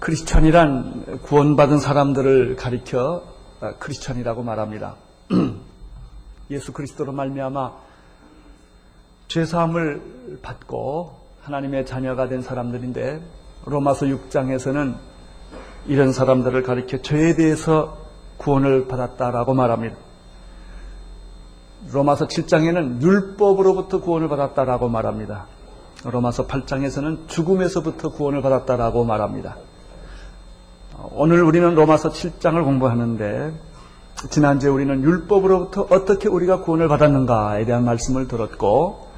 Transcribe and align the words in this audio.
크리스천이란 0.00 1.20
구원받은 1.20 1.78
사람들을 1.78 2.56
가리켜 2.56 3.22
아, 3.60 3.74
크리스천이라고 3.74 4.42
말합니다. 4.42 4.96
예수 6.50 6.72
그리스도로 6.72 7.12
말미암아 7.12 7.72
죄 9.28 9.44
사함을 9.44 10.40
받고 10.40 11.20
하나님의 11.42 11.84
자녀가 11.84 12.28
된 12.28 12.40
사람들인데 12.40 13.20
로마서 13.66 14.06
6장에서는 14.06 14.96
이런 15.86 16.12
사람들을 16.12 16.62
가리켜 16.62 17.02
죄에 17.02 17.34
대해서 17.34 18.03
구원을 18.38 18.88
받았다라고 18.88 19.54
말합니다. 19.54 19.96
로마서 21.92 22.26
7장에는 22.26 23.02
율법으로부터 23.02 24.00
구원을 24.00 24.28
받았다라고 24.28 24.88
말합니다. 24.88 25.46
로마서 26.04 26.46
8장에서는 26.46 27.28
죽음에서부터 27.28 28.10
구원을 28.10 28.42
받았다라고 28.42 29.04
말합니다. 29.04 29.56
오늘 31.12 31.42
우리는 31.42 31.74
로마서 31.74 32.10
7장을 32.10 32.62
공부하는데 32.62 33.52
지난주에 34.30 34.70
우리는 34.70 35.02
율법으로부터 35.02 35.88
어떻게 35.90 36.28
우리가 36.28 36.60
구원을 36.60 36.88
받았는가에 36.88 37.64
대한 37.64 37.84
말씀을 37.84 38.28
들었고 38.28 39.08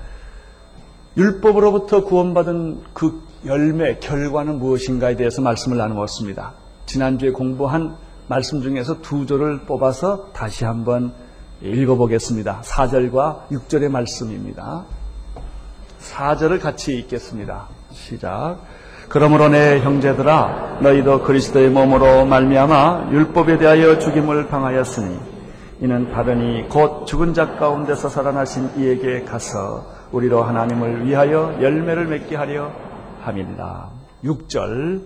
율법으로부터 1.16 2.05
구원받은 2.05 2.83
그 2.93 3.23
열매, 3.45 3.98
결과는 3.98 4.59
무엇인가에 4.59 5.16
대해서 5.16 5.41
말씀을 5.41 5.79
나누었습니다. 5.79 6.55
지난주에 6.87 7.30
공부한 7.30 7.96
말씀 8.29 8.61
중에서 8.61 9.01
두 9.03 9.25
절을 9.25 9.61
뽑아서 9.66 10.33
다시 10.33 10.65
한번 10.65 11.12
읽어보겠습니다. 11.62 12.60
4절과 12.65 13.46
6절의 13.51 13.88
말씀입니다. 13.88 14.85
4절을 16.01 16.60
같이 16.60 16.99
읽겠습니다. 16.99 17.68
시작. 17.93 18.59
그러므로 19.09 19.49
내 19.49 19.79
형제들아 19.79 20.79
너희도 20.83 21.23
그리스도의 21.23 21.71
몸으로 21.71 22.27
말미암아 22.27 23.10
율법에 23.13 23.59
대하여 23.59 24.01
죽임을 24.01 24.49
당하였으니 24.49 25.16
이는 25.83 26.11
다른 26.11 26.65
이곧 26.65 27.07
죽은 27.07 27.33
자 27.33 27.55
가운데서 27.57 28.09
살아나신 28.09 28.71
이에게 28.77 29.23
가서 29.23 29.87
우리로 30.11 30.43
하나님을 30.43 31.07
위하여 31.07 31.57
열매를 31.61 32.07
맺게 32.07 32.35
하려 32.35 32.73
함이니라. 33.21 33.90
6절 34.24 35.05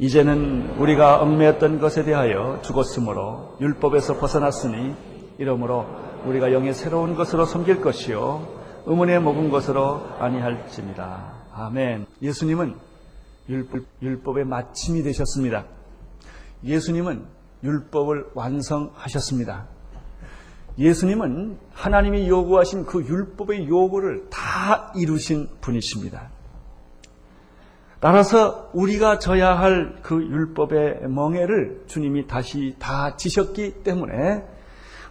이제는 0.00 0.78
우리가 0.78 1.20
얽매였던 1.20 1.78
것에 1.78 2.04
대하여 2.04 2.58
죽었으므로 2.62 3.58
율법에서 3.60 4.18
벗어났으니 4.18 4.94
이러므로 5.36 5.84
우리가 6.24 6.54
영의 6.54 6.72
새로운 6.72 7.14
것으로 7.14 7.44
섬길 7.44 7.82
것이요 7.82 8.48
의문에 8.86 9.18
먹은 9.18 9.50
것으로 9.50 10.00
아니할지니라. 10.18 11.40
아멘. 11.52 12.06
예수님은 12.22 12.74
율법, 13.50 14.38
의 14.38 14.44
마침이 14.46 15.02
되셨습니다. 15.02 15.66
예수님은 16.64 17.26
율법을 17.62 18.30
완성하셨습니다. 18.34 19.66
예수님은 20.78 21.58
하나님이 21.74 22.26
요구하신 22.26 22.86
그 22.86 23.04
율법의 23.04 23.68
요구를 23.68 24.30
다 24.30 24.94
이루신 24.96 25.48
분이십니다. 25.60 26.30
따라서 28.00 28.70
우리가 28.72 29.18
져야 29.18 29.58
할 29.58 30.00
그 30.02 30.16
율법의 30.16 31.08
멍해를 31.08 31.84
주님이 31.86 32.26
다시 32.26 32.74
다 32.78 33.16
지셨기 33.16 33.82
때문에 33.82 34.42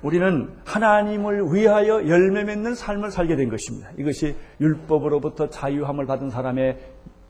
우리는 0.02 0.50
하나님을 0.66 1.54
위하여 1.54 2.08
열매 2.08 2.44
맺는 2.44 2.74
삶을 2.74 3.12
살게 3.12 3.36
된 3.36 3.50
것입니다. 3.50 3.90
이것이 3.98 4.36
율법으로부터 4.60 5.50
자유함을 5.50 6.06
받은 6.06 6.30
사람의 6.30 6.80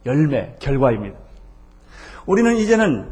열매, 0.05 0.55
결과입니다. 0.59 1.17
우리는 2.25 2.55
이제는 2.57 3.09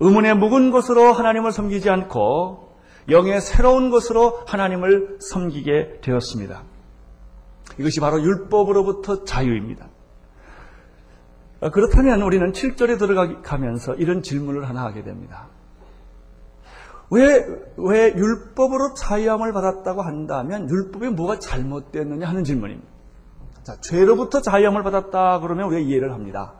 의문에 0.00 0.34
묵은 0.34 0.70
것으로 0.70 1.12
하나님을 1.12 1.52
섬기지 1.52 1.88
않고 1.88 2.74
영의 3.10 3.40
새로운 3.40 3.90
것으로 3.90 4.40
하나님을 4.46 5.18
섬기게 5.20 6.00
되었습니다. 6.02 6.64
이것이 7.78 8.00
바로 8.00 8.20
율법으로부터 8.20 9.24
자유입니다. 9.24 9.88
그렇다면 11.60 12.22
우리는 12.22 12.52
7절에 12.52 12.98
들어가면서 12.98 13.94
이런 13.94 14.22
질문을 14.22 14.68
하나 14.68 14.84
하게 14.84 15.02
됩니다. 15.02 15.48
왜, 17.10 17.46
왜 17.76 18.12
율법으로 18.14 18.94
자유함을 18.94 19.52
받았다고 19.52 20.02
한다면 20.02 20.68
율법이 20.68 21.08
뭐가 21.10 21.38
잘못됐느냐 21.38 22.28
하는 22.28 22.44
질문입니다. 22.44 22.88
자, 23.62 23.76
죄로부터 23.80 24.42
자유함을 24.42 24.82
받았다 24.82 25.40
그러면 25.40 25.66
우리가 25.66 25.80
이해를 25.80 26.12
합니다. 26.12 26.54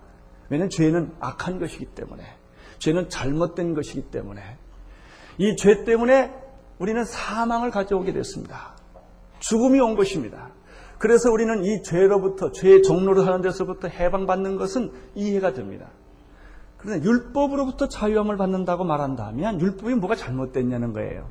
왜냐하면 0.49 0.71
죄는 0.71 1.13
악한 1.21 1.59
것이기 1.59 1.87
때문에, 1.87 2.23
죄는 2.79 3.09
잘못된 3.09 3.75
것이기 3.75 4.03
때문에, 4.11 4.41
이 5.39 5.57
죄 5.57 5.85
때문에 5.85 6.33
우리는 6.79 7.05
사망을 7.05 7.71
가져오게 7.71 8.13
됐습니다. 8.13 8.75
죽음이 9.41 9.81
온 9.81 9.97
것입니다. 9.97 10.51
그래서 10.99 11.31
우리는 11.31 11.65
이 11.65 11.83
죄로부터, 11.83 12.53
죄의 12.53 12.83
종로를 12.83 13.27
하는 13.27 13.43
데서부터 13.43 13.89
해방받는 13.89 14.57
것은 14.57 14.93
이해가 15.15 15.53
됩니다. 15.53 15.89
그런데 16.79 17.07
율법으로부터 17.07 17.89
자유함을 17.89 18.37
받는다고 18.37 18.85
말한다면 18.85 19.61
율법이 19.61 19.95
뭐가 19.95 20.15
잘못됐냐는 20.15 20.93
거예요. 20.93 21.29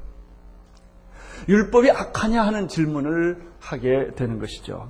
율법이 1.48 1.92
악하냐 1.92 2.42
하는 2.44 2.68
질문을 2.68 3.42
하게 3.60 4.12
되는 4.16 4.40
것이죠. 4.40 4.90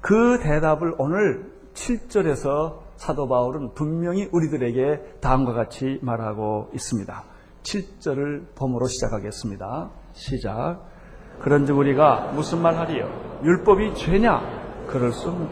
그 0.00 0.38
대답을 0.42 0.94
오늘 0.98 1.52
7절에서 1.74 2.80
사도 2.96 3.28
바울은 3.28 3.74
분명히 3.74 4.28
우리들에게 4.32 5.18
다음과 5.20 5.52
같이 5.52 5.98
말하고 6.02 6.70
있습니다. 6.74 7.24
7절을 7.62 8.54
봄으로 8.54 8.86
시작하겠습니다. 8.86 9.90
시작. 10.12 10.95
그런즉 11.40 11.76
우리가 11.76 12.32
무슨 12.34 12.62
말 12.62 12.76
하리요? 12.76 13.08
율법이 13.42 13.94
죄냐? 13.94 14.40
그럴 14.86 15.12
수 15.12 15.28
없는 15.28 15.48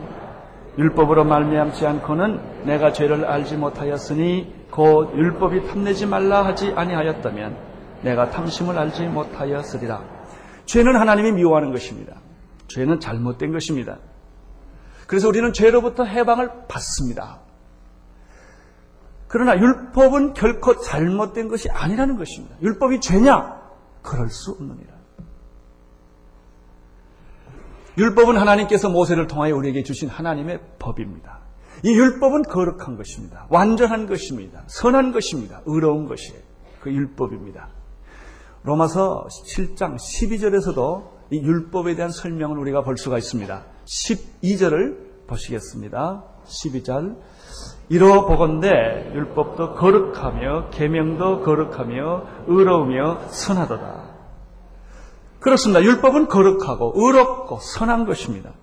율법으로 0.78 1.24
말미암지 1.24 1.86
않고는 1.86 2.64
내가 2.64 2.92
죄를 2.92 3.24
알지 3.24 3.56
못하였으니 3.56 4.66
곧 4.70 5.14
율법이 5.14 5.68
탐내지 5.68 6.06
말라 6.06 6.44
하지 6.44 6.72
아니하였다면 6.74 7.56
내가 8.02 8.30
탐심을 8.30 8.76
알지 8.76 9.06
못하였으리라. 9.06 10.02
죄는 10.66 10.96
하나님이 10.96 11.32
미워하는 11.32 11.70
것입니다. 11.70 12.16
죄는 12.68 12.98
잘못된 13.00 13.52
것입니다. 13.52 13.98
그래서 15.06 15.28
우리는 15.28 15.52
죄로부터 15.52 16.04
해방을 16.04 16.66
받습니다. 16.66 17.40
그러나 19.28 19.58
율법은 19.58 20.34
결코 20.34 20.80
잘못된 20.80 21.48
것이 21.48 21.68
아니라는 21.70 22.16
것입니다. 22.16 22.56
율법이 22.62 23.00
죄냐? 23.00 23.60
그럴 24.02 24.28
수 24.28 24.52
없느니라. 24.52 24.93
율법은 27.96 28.36
하나님께서 28.36 28.88
모세를 28.88 29.26
통하여 29.26 29.56
우리에게 29.56 29.82
주신 29.82 30.08
하나님의 30.08 30.60
법입니다. 30.78 31.40
이 31.84 31.90
율법은 31.90 32.42
거룩한 32.42 32.96
것입니다. 32.96 33.46
완전한 33.50 34.06
것입니다. 34.06 34.62
선한 34.66 35.12
것입니다. 35.12 35.60
의로운 35.66 36.06
것이 36.06 36.32
그 36.80 36.90
율법입니다. 36.90 37.68
로마서 38.62 39.26
7장 39.46 39.96
12절에서도 39.96 41.14
이 41.30 41.36
율법에 41.42 41.94
대한 41.94 42.10
설명을 42.10 42.58
우리가 42.58 42.82
볼 42.82 42.96
수가 42.96 43.18
있습니다. 43.18 43.64
12절을 43.84 45.26
보시겠습니다. 45.26 46.24
12절 46.46 47.16
이로 47.90 48.26
보건대 48.26 48.68
율법도 49.14 49.74
거룩하며 49.74 50.70
계명도 50.70 51.42
거룩하며 51.42 52.22
의로우며 52.46 53.28
선하도다. 53.28 54.13
그렇습니다. 55.44 55.82
율법은 55.82 56.28
거룩하고 56.28 56.94
의롭고 56.96 57.58
선한 57.58 58.06
것입니다. 58.06 58.54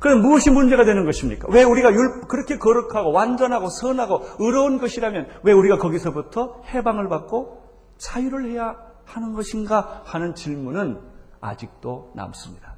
그럼 0.00 0.22
무엇이 0.22 0.50
문제가 0.50 0.84
되는 0.84 1.04
것입니까? 1.04 1.46
왜 1.52 1.62
우리가 1.62 1.92
율, 1.92 2.22
그렇게 2.22 2.58
거룩하고 2.58 3.12
완전하고 3.12 3.68
선하고 3.68 4.22
의로운 4.40 4.80
것이라면 4.80 5.28
왜 5.44 5.52
우리가 5.52 5.78
거기서부터 5.78 6.62
해방을 6.66 7.08
받고 7.08 7.62
자유를 7.96 8.50
해야 8.50 8.76
하는 9.04 9.34
것인가 9.34 10.02
하는 10.04 10.34
질문은 10.34 11.00
아직도 11.40 12.10
남습니다. 12.16 12.74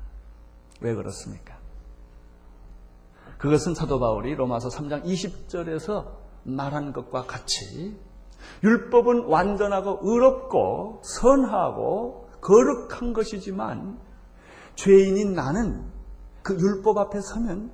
왜 0.83 0.95
그렇습니까? 0.95 1.57
그것은 3.39 3.75
사도 3.75 3.99
바울이 3.99 4.35
로마서 4.35 4.69
3장 4.69 5.05
20절에서 5.05 6.05
말한 6.43 6.93
것과 6.93 7.23
같이 7.23 7.99
율법은 8.63 9.25
완전하고 9.25 10.01
의롭고 10.03 11.01
선하고 11.03 12.20
거룩한 12.41 13.13
것이지만 13.13 13.99
죄인인 14.75 15.35
나는 15.35 15.85
그 16.43 16.57
율법 16.59 16.99
앞에 16.99 17.21
서면 17.21 17.71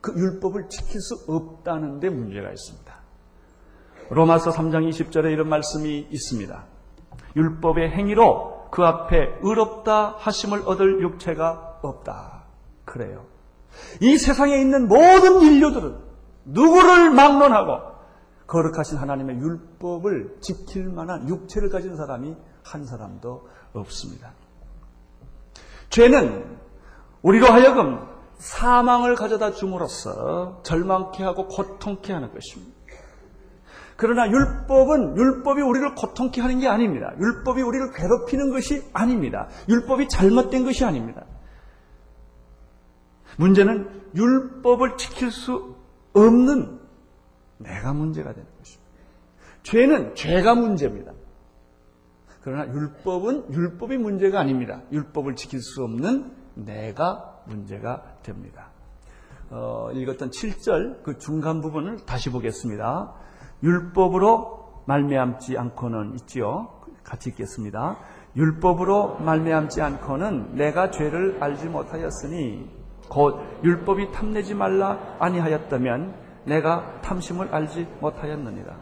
그 0.00 0.12
율법을 0.12 0.68
지킬 0.68 1.00
수 1.00 1.24
없다는 1.28 2.00
데 2.00 2.08
문제가 2.10 2.50
있습니다. 2.50 3.00
로마서 4.10 4.50
3장 4.50 4.88
20절에 4.88 5.32
이런 5.32 5.48
말씀이 5.48 6.08
있습니다. 6.10 6.64
율법의 7.36 7.90
행위로 7.90 8.68
그 8.70 8.82
앞에 8.82 9.38
의롭다 9.42 10.16
하심을 10.18 10.62
얻을 10.66 11.00
육체가 11.02 11.80
없다. 11.82 12.44
그래요. 12.84 13.26
이 14.00 14.18
세상에 14.18 14.60
있는 14.60 14.88
모든 14.88 15.40
인류들은 15.42 15.96
누구를 16.44 17.10
막론하고 17.10 17.90
거룩하신 18.46 18.98
하나님의 18.98 19.36
율법을 19.36 20.38
지킬 20.40 20.88
만한 20.88 21.28
육체를 21.28 21.68
가진 21.68 21.96
사람이 21.96 22.34
한 22.64 22.84
사람도 22.84 23.48
없습니다. 23.72 24.32
죄는 25.90 26.58
우리로 27.22 27.46
하여금 27.46 28.08
사망을 28.38 29.16
가져다 29.16 29.52
줌으로써 29.52 30.60
절망케 30.62 31.22
하고 31.22 31.46
고통케 31.46 32.12
하는 32.12 32.32
것입니다. 32.32 32.80
그러나 33.96 34.30
율법은 34.30 35.18
율법이 35.18 35.60
우리를 35.60 35.94
고통케 35.94 36.40
하는 36.40 36.58
게 36.58 36.68
아닙니다. 36.68 37.12
율법이 37.20 37.60
우리를 37.60 37.92
괴롭히는 37.92 38.50
것이 38.50 38.82
아닙니다. 38.94 39.48
율법이 39.68 40.08
잘못된 40.08 40.64
것이 40.64 40.86
아닙니다. 40.86 41.26
문제는 43.36 44.04
율법을 44.16 44.96
지킬 44.96 45.30
수 45.30 45.76
없는 46.14 46.80
내가 47.58 47.92
문제가 47.92 48.32
되는 48.32 48.48
것입니다. 48.58 48.90
죄는 49.64 50.14
죄가 50.14 50.54
문제입니다. 50.54 51.12
그러나 52.50 52.66
율법은 52.72 53.52
율법이 53.52 53.96
문제가 53.96 54.40
아닙니다. 54.40 54.80
율법을 54.90 55.36
지킬 55.36 55.60
수 55.60 55.84
없는 55.84 56.32
내가 56.54 57.42
문제가 57.46 58.02
됩니다. 58.24 58.70
어, 59.50 59.90
읽었던 59.92 60.30
7절 60.30 61.04
그 61.04 61.18
중간 61.18 61.60
부분을 61.60 62.04
다시 62.06 62.28
보겠습니다. 62.30 63.14
율법으로 63.62 64.82
말미암지 64.86 65.56
않고는 65.56 66.14
있지요. 66.16 66.80
같이 67.04 67.30
읽겠습니다. 67.30 67.98
율법으로 68.34 69.18
말미암지 69.20 69.80
않고는 69.80 70.56
내가 70.56 70.90
죄를 70.90 71.36
알지 71.40 71.68
못하였으니 71.68 72.68
곧 73.08 73.40
율법이 73.62 74.10
탐내지 74.10 74.54
말라 74.54 75.16
아니하였다면 75.20 76.14
내가 76.46 77.00
탐심을 77.02 77.54
알지 77.54 77.86
못하였느니라. 78.00 78.76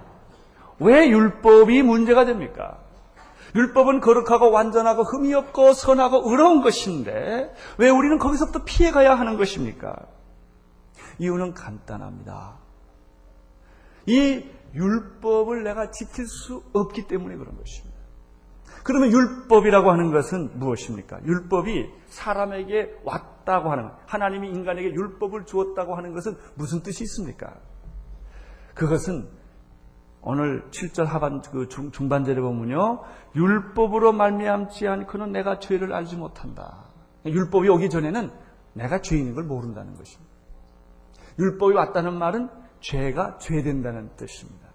왜 0.80 1.10
율법이 1.10 1.82
문제가 1.82 2.24
됩니까? 2.24 2.87
율법은 3.54 4.00
거룩하고 4.00 4.50
완전하고 4.50 5.02
흠이 5.04 5.34
없고 5.34 5.72
선하고 5.72 6.30
의로운 6.30 6.62
것인데 6.62 7.52
왜 7.78 7.88
우리는 7.88 8.18
거기서부터 8.18 8.64
피해가야 8.64 9.14
하는 9.14 9.36
것입니까? 9.36 9.94
이유는 11.18 11.54
간단합니다. 11.54 12.58
이 14.06 14.44
율법을 14.74 15.64
내가 15.64 15.90
지킬 15.90 16.26
수 16.26 16.62
없기 16.72 17.06
때문에 17.06 17.36
그런 17.36 17.56
것입니다. 17.56 17.98
그러면 18.84 19.10
율법이라고 19.12 19.90
하는 19.90 20.12
것은 20.12 20.58
무엇입니까? 20.58 21.20
율법이 21.24 21.90
사람에게 22.08 23.00
왔다고 23.04 23.70
하는, 23.70 23.90
하나님이 24.06 24.48
인간에게 24.48 24.92
율법을 24.92 25.44
주었다고 25.44 25.94
하는 25.96 26.14
것은 26.14 26.36
무슨 26.54 26.82
뜻이 26.82 27.04
있습니까? 27.04 27.54
그것은 28.74 29.28
오늘 30.30 30.62
7절 30.72 31.06
하반 31.06 31.40
그 31.40 31.68
중, 31.68 31.90
중반절에 31.90 32.38
보면요. 32.42 33.02
율법으로 33.34 34.12
말미암지 34.12 34.86
않고는 34.86 35.32
내가 35.32 35.58
죄를 35.58 35.94
알지 35.94 36.16
못한다. 36.16 36.84
율법이 37.24 37.66
오기 37.70 37.88
전에는 37.88 38.30
내가 38.74 39.00
죄인인 39.00 39.34
걸 39.34 39.44
모른다는 39.44 39.96
것입니다. 39.96 40.30
율법이 41.38 41.74
왔다는 41.74 42.12
말은 42.18 42.50
죄가 42.80 43.38
죄된다는 43.38 44.10
뜻입니다. 44.16 44.68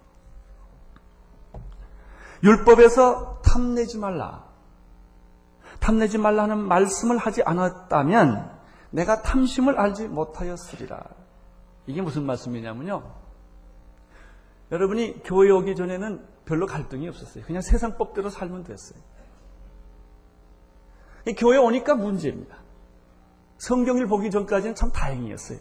율법에서 2.42 3.44
탐내지 3.44 4.00
말라. 4.00 4.46
탐내지 5.80 6.18
말라는 6.18 6.58
말씀을 6.58 7.20
하지 7.20 7.44
않았다면 7.44 8.60
내가 8.90 9.22
탐심을 9.22 9.80
알지 9.80 10.08
못하였으리라. 10.08 11.04
이게 11.86 12.02
무슨 12.02 12.26
말씀이냐면요. 12.26 13.23
여러분이 14.74 15.22
교회 15.24 15.52
오기 15.52 15.76
전에는 15.76 16.26
별로 16.46 16.66
갈등이 16.66 17.08
없었어요. 17.08 17.44
그냥 17.46 17.62
세상 17.62 17.96
법대로 17.96 18.30
살면 18.30 18.64
됐어요. 18.64 19.00
교회 21.38 21.58
오니까 21.58 21.94
문제입니다. 21.94 22.58
성경을 23.60 24.08
보기 24.08 24.32
전까지는 24.32 24.74
참 24.74 24.92
다행이었어요. 24.92 25.60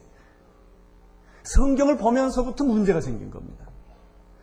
성경을 1.43 1.99
보면서부터 1.99 2.65
문제가 2.65 3.03
생긴 3.03 3.31
겁니다. 3.31 3.67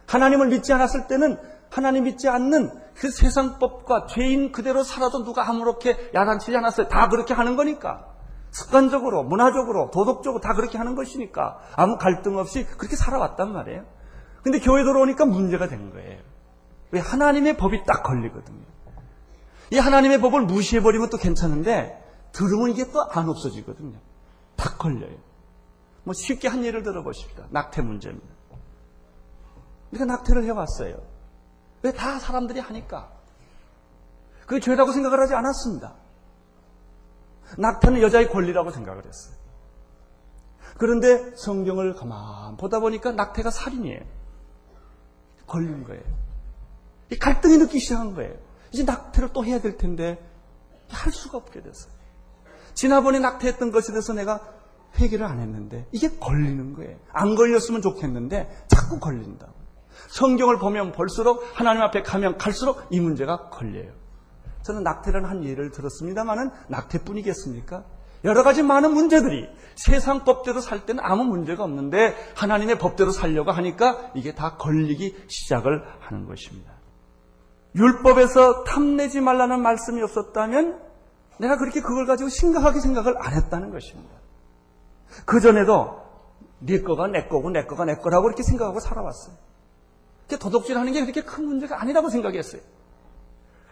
하나님을 0.06 0.50
믿지 0.50 0.72
않았을 0.72 1.08
때는 1.08 1.38
하나님 1.72 2.04
믿지 2.04 2.30
않는 2.30 2.72
그 2.94 3.10
세상법과 3.10 4.06
죄인 4.06 4.52
그대로 4.52 4.84
살아도 4.84 5.24
누가 5.24 5.50
아무렇게 5.50 6.12
야단치지 6.14 6.56
않았어요. 6.56 6.90
다 6.90 7.10
그렇게 7.10 7.34
하는 7.34 7.56
거니까. 7.56 8.06
습관적으로, 8.52 9.24
문화적으로, 9.24 9.90
도덕적으로 9.92 10.42
다 10.42 10.54
그렇게 10.54 10.78
하는 10.78 10.96
것이니까 10.96 11.60
아무 11.76 11.98
갈등 11.98 12.38
없이 12.38 12.66
그렇게 12.66 12.96
살아왔단 12.96 13.52
말이에요. 13.52 13.99
근데 14.44 14.60
교회 14.60 14.84
들어오니까 14.84 15.26
문제가 15.26 15.68
된 15.68 15.92
거예요. 15.92 16.20
왜 16.92 17.00
하나님의 17.00 17.58
법이 17.58 17.84
딱 17.86 18.04
걸리거든요. 18.04 18.64
이 19.72 19.78
하나님의 19.78 20.20
법을 20.22 20.42
무시해버리면 20.44 21.10
또 21.10 21.18
괜찮은데 21.18 22.04
들으면 22.32 22.72
이게 22.72 22.90
또 22.92 23.02
안 23.12 23.30
없어지거든요. 23.30 23.98
딱 24.56 24.78
걸려요. 24.78 25.16
뭐 26.04 26.14
쉽게 26.14 26.48
한 26.48 26.66
예를 26.66 26.84
들어보십시다. 26.84 27.46
낙태 27.52 27.82
문제입니다. 27.82 28.28
우리가 29.92 30.06
낙태를 30.06 30.44
해왔어요. 30.46 30.96
왜 31.82 31.92
다 31.92 32.20
사람들이 32.20 32.60
하니까. 32.60 33.12
그게 34.46 34.60
죄라고 34.60 34.92
생각을 34.92 35.20
하지 35.20 35.36
않았습니다. 35.36 35.96
낙태는 37.58 38.02
여자의 38.02 38.30
권리라고 38.30 38.72
생각을 38.72 39.06
했어요. 39.06 39.36
그런데 40.78 41.36
성경을 41.36 41.94
가만 41.96 42.58
보다 42.58 42.80
보니까 42.80 43.12
낙태가 43.12 43.50
살인이에요. 43.52 44.02
걸린 45.50 45.84
거예요. 45.84 46.02
이 47.12 47.18
갈등이 47.18 47.58
느끼기 47.58 47.80
시작한 47.80 48.14
거예요. 48.14 48.34
이제 48.72 48.84
낙태를 48.84 49.30
또 49.34 49.44
해야 49.44 49.60
될 49.60 49.78
텐데 49.78 50.18
할 50.88 51.12
수가 51.12 51.38
없게 51.38 51.62
됐어요. 51.62 51.92
지난번에 52.74 53.20
낙태했던 53.20 53.72
것에 53.72 53.92
대해서 53.92 54.14
내가 54.14 54.40
회개를 54.98 55.26
안 55.26 55.40
했는데 55.40 55.86
이게 55.92 56.10
걸리는 56.18 56.74
거예요. 56.74 56.98
안 57.12 57.36
걸렸으면 57.36 57.82
좋겠는데 57.82 58.66
자꾸 58.68 59.00
걸린다. 59.00 59.48
성경을 60.10 60.60
보면 60.60 60.94
볼수록 60.94 61.44
하나님 61.54 61.82
앞에 61.82 62.02
가면 62.04 62.38
갈수록 62.38 62.88
이 62.90 63.00
문제가 63.00 63.50
걸려요. 63.50 63.92
저는 64.64 64.84
낙태라는 64.84 65.30
한 65.30 65.44
예를 65.44 65.72
들었습니다만은 65.72 66.52
낙태뿐이겠습니까? 66.70 67.84
여러 68.24 68.44
가지 68.44 68.64
많은 68.64 68.94
문제들이 68.94 69.50
세상 69.76 70.26
법대로 70.26 70.60
살 70.60 70.86
때는 70.86 71.02
아무 71.04 71.24
문제가 71.24 71.64
없는데 71.64 72.16
하나님의 72.36 72.78
법대로 72.78 73.12
살려고 73.12 73.52
하니까 73.52 74.12
이게 74.14 74.36
다 74.36 74.58
걸리기 74.58 75.26
시작을 75.28 75.84
하는 76.00 76.26
것입니다. 76.26 76.74
율법에서 77.76 78.64
탐내지 78.66 79.22
말라는 79.22 79.62
말씀이 79.62 80.02
없었다면 80.02 80.82
내가 81.40 81.58
그렇게 81.58 81.82
그걸 81.82 82.06
가지고 82.06 82.30
심각하게 82.30 82.82
생각을 82.82 83.16
안 83.18 83.34
했다는 83.34 83.72
것입니다. 83.72 84.12
그전에도 85.26 86.02
네 86.60 86.82
거가 86.82 87.08
내 87.08 87.28
거고 87.28 87.50
내 87.50 87.66
거가 87.66 87.86
내 87.86 87.96
거라고 87.96 88.28
이렇게 88.28 88.44
생각하고 88.44 88.80
살아왔어요. 88.80 89.36
도덕질 90.40 90.78
하는 90.78 90.92
게 90.94 91.02
그렇게 91.02 91.22
큰 91.22 91.46
문제가 91.46 91.82
아니라고 91.82 92.10
생각했어요. 92.10 92.62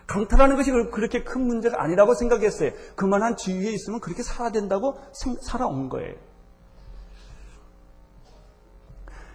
강탈하는 0.08 0.56
것이 0.56 0.72
그렇게 0.72 1.24
큰 1.24 1.46
문제가 1.46 1.84
아니라고 1.84 2.16
생각했어요. 2.16 2.72
그만한 2.96 3.36
지위에 3.36 3.72
있으면 3.72 4.00
그렇게 4.00 4.24
살아야 4.24 4.52
된다고 4.52 4.98
살아온 5.42 5.90
거예요. 5.90 6.16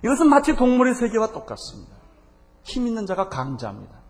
이것은 0.03 0.29
마치 0.29 0.57
동물의 0.57 0.95
세계와 0.95 1.29
똑같습니다. 1.29 1.93
힘 2.65 2.87
있는 2.87 3.07
자가 3.07 3.29
강자입니다. 3.29 4.03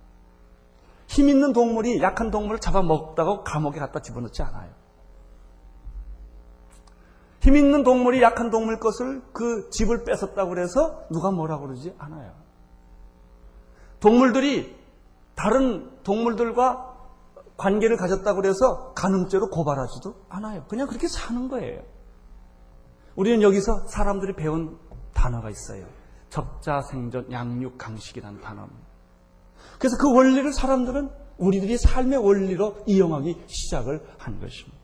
힘 1.08 1.28
있는 1.28 1.52
동물이 1.52 2.00
약한 2.00 2.30
동물을 2.30 2.60
잡아먹다고 2.60 3.44
감옥에 3.44 3.78
갖다 3.78 4.00
집어넣지 4.00 4.42
않아요. 4.42 4.70
힘 7.40 7.56
있는 7.56 7.82
동물이 7.82 8.22
약한 8.22 8.50
동물 8.50 8.78
것을 8.78 9.20
그 9.32 9.68
집을 9.70 10.04
뺏었다고 10.04 10.48
그래서 10.48 11.02
누가 11.10 11.32
뭐라 11.32 11.58
그러지 11.58 11.94
않아요. 11.98 12.32
동물들이 13.98 14.81
다른 15.34 16.02
동물들과 16.02 16.92
관계를 17.56 17.96
가졌다고 17.96 18.40
그래서 18.40 18.92
간음죄로 18.94 19.48
고발하지도 19.50 20.14
않아요. 20.28 20.64
그냥 20.68 20.86
그렇게 20.86 21.06
사는 21.08 21.48
거예요. 21.48 21.82
우리는 23.14 23.42
여기서 23.42 23.86
사람들이 23.88 24.34
배운 24.34 24.78
단어가 25.12 25.50
있어요. 25.50 25.86
적자생존, 26.30 27.30
양육, 27.30 27.76
강식이라는 27.76 28.40
단어입니다. 28.40 28.80
그래서 29.78 29.96
그 29.98 30.12
원리를 30.14 30.52
사람들은 30.52 31.10
우리들이 31.38 31.76
삶의 31.76 32.18
원리로 32.18 32.84
이용하기 32.86 33.44
시작을 33.46 34.02
한 34.18 34.40
것입니다. 34.40 34.82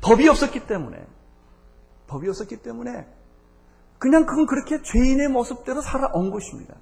법이 0.00 0.28
없었기 0.28 0.66
때문에, 0.66 1.04
법이 2.06 2.28
없었기 2.28 2.58
때문에 2.58 3.06
그냥 3.98 4.26
그건 4.26 4.46
그렇게 4.46 4.82
죄인의 4.82 5.28
모습대로 5.28 5.80
살아온 5.80 6.30
것입니다. 6.30 6.76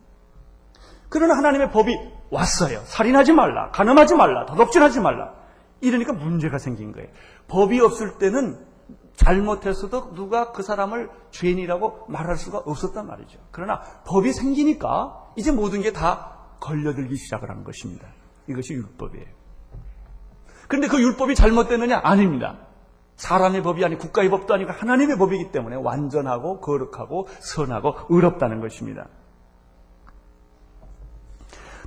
그러나 1.12 1.36
하나님의 1.36 1.70
법이 1.70 1.94
왔어요. 2.30 2.80
살인하지 2.86 3.34
말라, 3.34 3.70
간음하지 3.70 4.14
말라, 4.14 4.46
도덕질하지 4.46 5.00
말라. 5.00 5.34
이러니까 5.82 6.14
문제가 6.14 6.56
생긴 6.58 6.92
거예요. 6.92 7.08
법이 7.48 7.78
없을 7.80 8.16
때는 8.18 8.58
잘못했어도 9.14 10.14
누가 10.14 10.52
그 10.52 10.62
사람을 10.62 11.10
죄인이라고 11.32 12.06
말할 12.08 12.36
수가 12.36 12.58
없었단 12.64 13.06
말이죠. 13.06 13.38
그러나 13.50 13.82
법이 14.06 14.32
생기니까 14.32 15.32
이제 15.36 15.52
모든 15.52 15.82
게 15.82 15.92
다 15.92 16.38
걸려들기 16.60 17.14
시작을 17.16 17.50
한 17.50 17.62
것입니다. 17.64 18.06
이것이 18.48 18.72
율법이에요. 18.72 19.26
그런데 20.68 20.88
그 20.88 20.98
율법이 20.98 21.34
잘못됐느냐? 21.34 22.00
아닙니다. 22.02 22.56
사람의 23.16 23.62
법이 23.62 23.84
아니 23.84 23.98
국가의 23.98 24.30
법도 24.30 24.54
아니고 24.54 24.72
하나님의 24.72 25.18
법이기 25.18 25.52
때문에 25.52 25.76
완전하고 25.76 26.60
거룩하고 26.60 27.28
선하고 27.40 27.94
의롭다는 28.08 28.60
것입니다. 28.60 29.08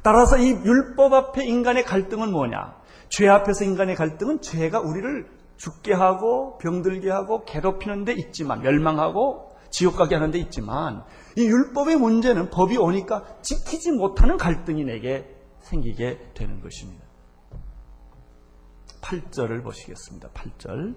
따라서 0.05 0.37
이 0.37 0.51
율법 0.51 1.13
앞에 1.13 1.43
인간의 1.43 1.83
갈등은 1.83 2.31
뭐냐? 2.31 2.75
죄 3.09 3.27
앞에서 3.27 3.65
인간의 3.65 3.95
갈등은 3.95 4.39
죄가 4.39 4.79
우리를 4.79 5.27
죽게 5.57 5.95
하고 5.95 6.59
병들게 6.59 7.09
하고 7.09 7.43
괴롭히는 7.43 8.05
데 8.05 8.13
있지만 8.13 8.61
멸망하고 8.61 9.55
지옥 9.71 9.97
가게 9.97 10.13
하는 10.13 10.29
데 10.29 10.37
있지만 10.37 11.03
이 11.35 11.47
율법의 11.47 11.95
문제는 11.95 12.51
법이 12.51 12.77
오니까 12.77 13.23
지키지 13.41 13.93
못하는 13.93 14.37
갈등이 14.37 14.83
내게 14.83 15.27
생기게 15.61 16.33
되는 16.35 16.61
것입니다. 16.61 17.03
8절을 19.01 19.63
보시겠습니다. 19.63 20.29
8절. 20.29 20.95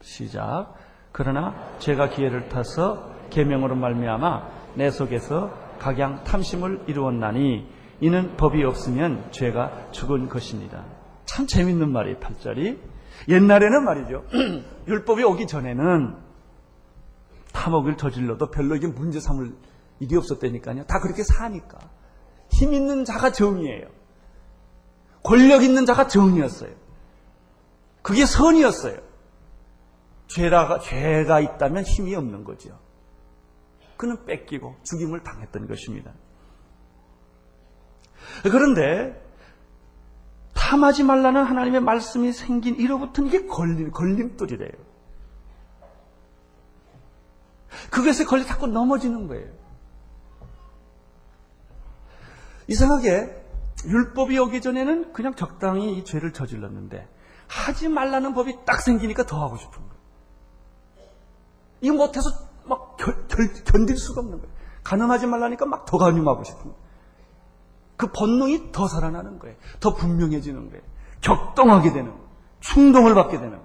시작. 0.00 0.74
그러나 1.10 1.76
제가 1.80 2.08
기회를 2.08 2.48
타서 2.48 3.10
계명으로 3.30 3.74
말미암아 3.74 4.76
내 4.76 4.90
속에서 4.90 5.65
각양 5.78 6.24
탐심을 6.24 6.84
이루었나니 6.86 7.66
이는 8.00 8.36
법이 8.36 8.62
없으면 8.64 9.30
죄가 9.30 9.90
죽은 9.92 10.28
것입니다. 10.28 10.84
참 11.24 11.46
재밌는 11.46 11.90
말이에요, 11.90 12.18
8절이. 12.18 12.78
옛날에는 13.28 13.84
말이죠. 13.84 14.24
율법이 14.86 15.24
오기 15.24 15.46
전에는 15.46 16.16
탐욕을 17.52 17.96
저질러도 17.96 18.50
별로 18.50 18.76
이게 18.76 18.86
문제 18.86 19.18
삼을 19.18 19.54
일이 20.00 20.16
없었다니까요. 20.16 20.84
다 20.84 21.00
그렇게 21.00 21.22
사니까. 21.22 21.78
힘 22.50 22.74
있는 22.74 23.04
자가 23.04 23.32
정이에요. 23.32 23.88
권력 25.22 25.64
있는 25.64 25.86
자가 25.86 26.06
정이었어요. 26.06 26.70
그게 28.02 28.24
선이었어요. 28.24 28.98
죄가, 30.28 30.80
죄가 30.80 31.40
있다면 31.40 31.84
힘이 31.84 32.14
없는 32.14 32.44
거죠. 32.44 32.78
그는 33.96 34.24
뺏기고 34.24 34.76
죽임을 34.82 35.22
당했던 35.22 35.66
것입니다. 35.66 36.12
그런데 38.42 39.22
탐하지 40.54 41.04
말라는 41.04 41.44
하나님의 41.44 41.80
말씀이 41.80 42.32
생긴 42.32 42.76
이로부터는 42.76 43.28
이게 43.28 43.46
걸림, 43.46 43.90
걸림돌이래요. 43.90 44.72
그것에 47.90 48.24
걸려 48.24 48.44
자꾸 48.44 48.66
넘어지는 48.66 49.28
거예요. 49.28 49.48
이상하게 52.68 53.44
율법이 53.84 54.38
오기 54.38 54.60
전에는 54.60 55.12
그냥 55.12 55.34
적당히 55.34 55.96
이 55.96 56.04
죄를 56.04 56.32
저질렀는데 56.32 57.08
하지 57.46 57.88
말라는 57.88 58.34
법이 58.34 58.64
딱 58.64 58.80
생기니까 58.80 59.24
더 59.26 59.40
하고 59.44 59.56
싶은 59.56 59.78
거예요. 59.78 59.96
이거 61.82 61.94
못해서 61.94 62.30
막 62.68 62.96
결, 62.96 63.26
결, 63.28 63.52
견딜 63.64 63.96
수가 63.96 64.20
없는 64.20 64.38
거예요. 64.38 64.54
가늠하지 64.84 65.26
말라니까 65.26 65.66
막 65.66 65.84
더 65.86 65.98
가늠하고 65.98 66.44
싶은 66.44 66.62
거예요. 66.62 66.76
그 67.96 68.12
본능이 68.12 68.72
더 68.72 68.86
살아나는 68.86 69.38
거예요. 69.38 69.56
더 69.80 69.94
분명해지는 69.94 70.70
거예요. 70.70 70.82
격동하게 71.22 71.92
되는 71.92 72.10
거예요. 72.12 72.26
충동을 72.60 73.14
받게 73.14 73.38
되는 73.38 73.52
거예요. 73.52 73.64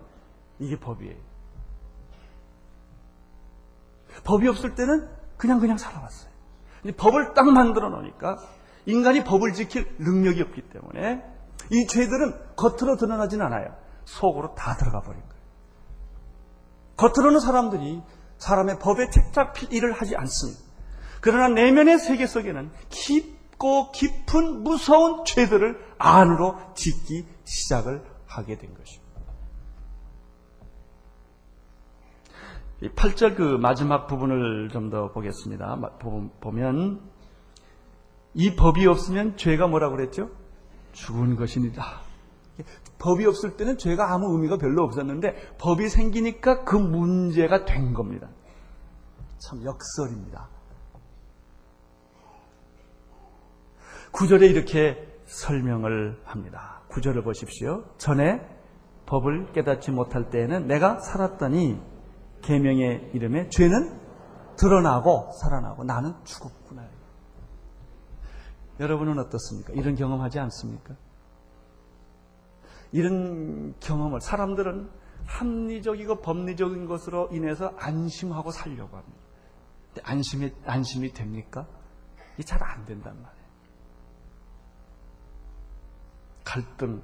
이게 0.59 0.79
법이에요. 0.79 1.15
법이 4.23 4.47
없을 4.47 4.75
때는 4.75 5.09
그냥 5.37 5.59
그냥 5.59 5.77
살아왔어요. 5.77 6.31
법을 6.97 7.33
딱 7.33 7.45
만들어 7.49 7.89
놓으니까 7.89 8.37
인간이 8.85 9.23
법을 9.23 9.53
지킬 9.53 9.87
능력이 9.99 10.41
없기 10.41 10.61
때문에 10.69 11.23
이 11.71 11.87
죄들은 11.87 12.55
겉으로 12.55 12.97
드러나진 12.97 13.41
않아요. 13.41 13.75
속으로 14.05 14.55
다 14.55 14.75
들어가 14.75 15.01
버린 15.01 15.21
거예요. 15.21 15.41
겉으로는 16.97 17.39
사람들이 17.39 18.01
사람의 18.41 18.79
법에 18.79 19.09
책잡힐 19.09 19.71
일을 19.71 19.93
하지 19.93 20.15
않습니다. 20.15 20.59
그러나 21.21 21.47
내면의 21.49 21.99
세계 21.99 22.25
속에는 22.25 22.71
깊고 22.89 23.91
깊은 23.91 24.63
무서운 24.63 25.23
죄들을 25.23 25.79
안으로 25.99 26.57
짓기 26.73 27.25
시작을 27.45 28.03
하게 28.25 28.57
된 28.57 28.73
것입니다. 28.73 29.11
이 32.81 32.89
8절 32.89 33.35
그 33.35 33.43
마지막 33.43 34.07
부분을 34.07 34.69
좀 34.69 34.89
더 34.89 35.11
보겠습니다. 35.11 35.77
보면 36.41 36.99
이 38.33 38.55
법이 38.55 38.87
없으면 38.87 39.37
죄가 39.37 39.67
뭐라고 39.67 39.95
그랬죠? 39.95 40.31
죽은 40.93 41.35
것이니다. 41.35 42.01
법이 42.99 43.25
없을 43.25 43.57
때는 43.57 43.77
죄가 43.77 44.13
아무 44.13 44.33
의미가 44.33 44.57
별로 44.57 44.83
없었는데 44.83 45.57
법이 45.57 45.89
생기니까 45.89 46.63
그 46.63 46.75
문제가 46.75 47.65
된 47.65 47.93
겁니다. 47.93 48.29
참 49.39 49.63
역설입니다. 49.63 50.49
구절에 54.11 54.47
이렇게 54.47 55.07
설명을 55.25 56.21
합니다. 56.25 56.81
구절을 56.89 57.23
보십시오. 57.23 57.85
전에 57.97 58.41
법을 59.05 59.53
깨닫지 59.53 59.91
못할 59.91 60.29
때에는 60.29 60.67
내가 60.67 60.99
살았더니 60.99 61.79
계명의 62.41 63.11
이름에 63.13 63.49
죄는 63.49 63.99
드러나고 64.57 65.31
살아나고 65.41 65.83
나는 65.83 66.13
죽었구나. 66.23 66.83
여러분은 68.79 69.19
어떻습니까? 69.19 69.73
이런 69.73 69.95
경험하지 69.95 70.39
않습니까? 70.39 70.95
이런 72.91 73.73
경험을 73.79 74.21
사람들은 74.21 74.89
합리적이고 75.25 76.21
법리적인 76.21 76.85
것으로 76.87 77.29
인해서 77.31 77.73
안심하고 77.77 78.51
살려고 78.51 78.97
합니다. 78.97 79.19
안심이, 80.03 80.51
안심이 80.65 81.13
됩니까? 81.13 81.67
이게 82.33 82.43
잘안 82.43 82.85
된단 82.85 83.13
말이에요. 83.21 83.41
갈등, 86.43 87.01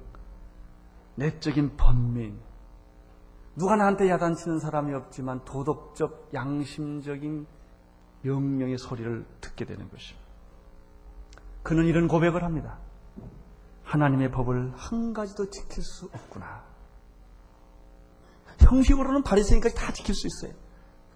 내적인 1.14 1.76
번민, 1.76 2.38
누가 3.56 3.76
나한테 3.76 4.08
야단치는 4.08 4.60
사람이 4.60 4.94
없지만 4.94 5.44
도덕적, 5.44 6.30
양심적인 6.32 7.46
명령의 8.22 8.78
소리를 8.78 9.26
듣게 9.40 9.64
되는 9.64 9.88
것입니다. 9.90 10.28
그는 11.62 11.86
이런 11.86 12.08
고백을 12.08 12.44
합니다. 12.44 12.78
하나님의 13.88 14.30
법을 14.30 14.72
한 14.76 15.12
가지도 15.14 15.48
지킬 15.50 15.82
수 15.82 16.06
없구나. 16.12 16.62
형식으로는 18.60 19.22
바리새인까지 19.22 19.74
다 19.74 19.92
지킬 19.92 20.14
수 20.14 20.26
있어요. 20.26 20.52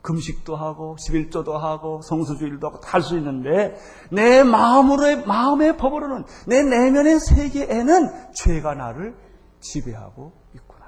금식도 0.00 0.57
하고 0.57 0.97
11조도 0.99 1.52
하고 1.52 2.00
성수주일도 2.02 2.67
하고 2.67 2.81
다 2.81 2.93
할 2.93 3.02
수 3.02 3.17
있는데 3.19 3.76
내 4.11 4.43
마음으로의 4.43 5.26
마음의 5.26 5.76
법으로는 5.76 6.25
내 6.47 6.62
내면의 6.62 7.21
세계에는 7.21 8.33
죄가 8.35 8.75
나를 8.75 9.14
지배하고 9.61 10.33
있구나. 10.55 10.85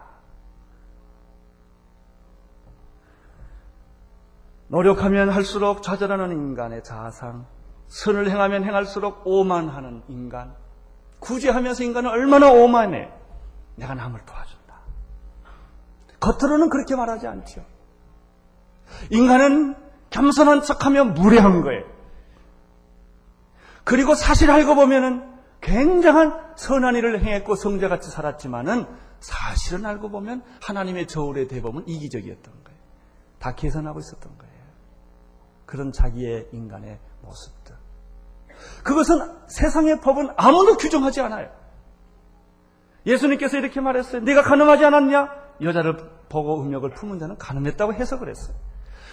노력하면 4.69 5.29
할수록 5.29 5.83
좌절하는 5.83 6.33
인간의 6.33 6.83
자상, 6.83 7.47
선을 7.89 8.31
행하면 8.31 8.65
행할수록 8.65 9.23
오만하는 9.27 10.03
인간, 10.09 10.57
구제하면서 11.25 11.83
인간은 11.83 12.11
얼마나 12.11 12.51
오만해. 12.51 13.11
내가 13.77 13.95
남을 13.95 14.21
도와준다. 14.25 14.75
겉으로는 16.21 16.69
그렇게 16.69 16.95
말하지 16.95 17.27
않죠. 17.27 17.65
인간은 19.11 19.75
겸손한 20.11 20.63
척하며 20.63 21.05
무례한 21.07 21.63
거예요. 21.63 21.85
그리고 23.85 24.15
사실 24.15 24.51
알고 24.51 24.75
보면은 24.75 25.33
굉장한 25.61 26.55
선한 26.57 26.95
일을 26.97 27.23
행했고 27.23 27.57
성자같이 27.57 28.11
살았지만은 28.11 28.87
사실은 29.21 29.87
알고 29.87 30.11
보면 30.11 30.43
하나님의 30.63 31.07
저울의 31.07 31.49
대범은 31.49 31.89
이기적이었던 31.89 32.65
거예요. 32.65 32.79
다 33.39 33.55
계산하고 33.55 33.99
있었던 33.99 34.39
거예요. 34.39 34.55
그런 35.65 35.91
자기의 35.91 36.49
인간의 36.53 36.99
모습들. 37.23 37.75
그것은 38.83 39.21
세상의 39.49 40.01
법은 40.01 40.31
아무도 40.37 40.77
규정하지 40.77 41.21
않아요. 41.23 41.49
예수님께서 43.07 43.59
이렇게 43.59 43.81
말했어요. 43.81 44.23
네가 44.23 44.43
가늠하지 44.43 44.85
않았냐? 44.85 45.29
여자를 45.63 45.97
보고 46.29 46.61
음욕을 46.63 46.91
품은 46.91 47.19
자는 47.19 47.37
가늠했다고 47.37 47.95
해석을 47.95 48.29
했어요. 48.29 48.57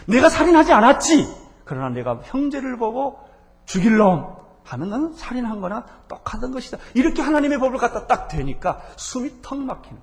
내가 0.07 0.29
살인하지 0.29 0.71
않았지. 0.73 1.27
그러나 1.65 1.89
내가 1.89 2.19
형제를 2.23 2.77
보고 2.77 3.19
죽일 3.65 3.97
놈, 3.97 4.35
하면 4.63 4.89
너는 4.89 5.13
살인한 5.13 5.61
거나 5.61 5.85
똑같은 6.07 6.51
것이다. 6.51 6.77
이렇게 6.93 7.21
하나님의 7.21 7.59
법을 7.59 7.77
갖다 7.77 8.07
딱 8.07 8.27
되니까 8.27 8.81
숨이 8.95 9.41
턱 9.41 9.59
막히는. 9.59 9.99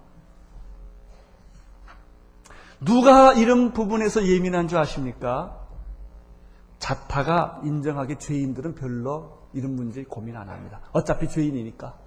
누가 2.81 3.33
이런 3.33 3.73
부분에서 3.73 4.27
예민한 4.27 4.69
줄 4.69 4.79
아십니까? 4.79 5.58
자타가 6.79 7.61
인정하기 7.65 8.17
죄인들은 8.19 8.75
별로 8.75 9.39
이런 9.53 9.75
문제 9.75 10.05
고민 10.05 10.37
안 10.37 10.49
합니다. 10.49 10.81
어차피 10.93 11.29
죄인이니까. 11.29 11.99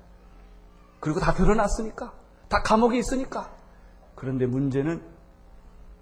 그리고 1.00 1.20
다 1.20 1.34
드러났으니까. 1.34 2.14
다 2.48 2.62
감옥에 2.64 2.98
있으니까. 2.98 3.54
그런데 4.16 4.46
문제는 4.46 5.02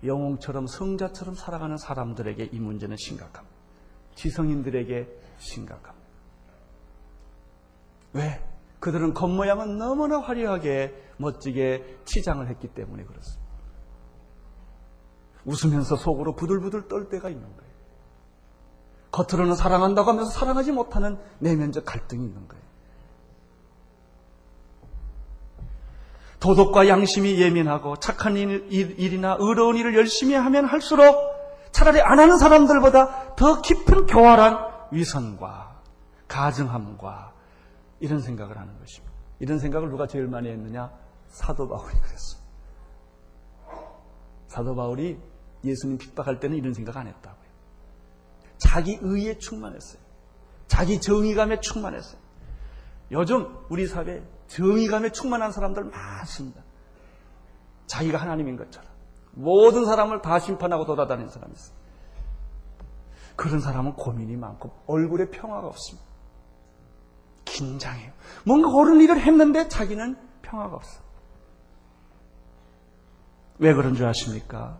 영웅처럼 0.03 0.67
성자처럼 0.67 1.35
살아가는 1.35 1.77
사람들에게 1.77 2.49
이 2.51 2.59
문제는 2.59 2.95
심각합니다. 2.97 3.57
지성인들에게 4.15 5.07
심각합니다. 5.37 6.09
왜? 8.13 8.43
그들은 8.79 9.13
겉모양은 9.13 9.77
너무나 9.77 10.19
화려하게 10.19 10.93
멋지게 11.17 11.99
치장을 12.05 12.47
했기 12.47 12.67
때문에 12.69 13.03
그렇습니다. 13.03 13.49
웃으면서 15.45 15.95
속으로 15.95 16.35
부들부들 16.35 16.87
떨 16.87 17.09
때가 17.09 17.29
있는 17.29 17.43
거예요. 17.43 17.68
겉으로는 19.11 19.55
사랑한다고 19.55 20.09
하면서 20.09 20.29
사랑하지 20.31 20.71
못하는 20.71 21.17
내면적 21.39 21.85
갈등이 21.85 22.23
있는 22.23 22.47
거예요. 22.47 22.63
도덕과 26.39 26.87
양심이 26.87 27.41
예민하고 27.41 27.97
착한 27.97 28.37
일, 28.37 28.65
이나 28.71 29.35
의로운 29.39 29.75
일을 29.75 29.95
열심히 29.95 30.35
하면 30.35 30.65
할수록 30.65 31.37
차라리 31.71 32.01
안 32.01 32.19
하는 32.19 32.37
사람들보다 32.37 33.35
더 33.35 33.61
깊은 33.61 34.05
교활한 34.07 34.57
위선과 34.91 35.81
가증함과 36.27 37.33
이런 37.99 38.21
생각을 38.21 38.57
하는 38.57 38.79
것입니다. 38.79 39.13
이런 39.39 39.59
생각을 39.59 39.89
누가 39.89 40.07
제일 40.07 40.27
많이 40.27 40.49
했느냐? 40.49 40.91
사도 41.27 41.67
바울이 41.67 41.93
그랬어요. 41.93 42.41
사도 44.47 44.75
바울이 44.75 45.19
예수님 45.63 45.97
핍박할 45.97 46.39
때는 46.39 46.57
이런 46.57 46.73
생각 46.73 46.97
안 46.97 47.07
했다고요. 47.07 47.38
자기 48.59 48.99
의에 49.01 49.39
충만했어요. 49.39 49.99
자기 50.67 51.01
정의감에 51.01 51.61
충만했어요. 51.61 52.21
요즘 53.11 53.57
우리 53.69 53.87
사회에 53.87 54.21
정의감에 54.47 55.11
충만한 55.11 55.51
사람들 55.51 55.85
많습니다. 55.85 56.61
자기가 57.87 58.19
하나님인 58.19 58.55
것처럼. 58.55 58.87
모든 59.31 59.85
사람을 59.85 60.21
다 60.21 60.37
심판하고 60.39 60.85
돌아다니는 60.85 61.29
사람이 61.31 61.53
있어요. 61.53 61.75
그런 63.35 63.59
사람은 63.61 63.93
고민이 63.93 64.35
많고 64.35 64.71
얼굴에 64.85 65.29
평화가 65.29 65.67
없습니다. 65.67 66.07
긴장해요. 67.45 68.11
뭔가 68.45 68.69
옳은 68.69 69.01
일을 69.01 69.19
했는데 69.21 69.67
자기는 69.67 70.17
평화가 70.41 70.75
없어. 70.75 71.01
왜 73.57 73.73
그런 73.73 73.95
줄 73.95 74.05
아십니까? 74.05 74.77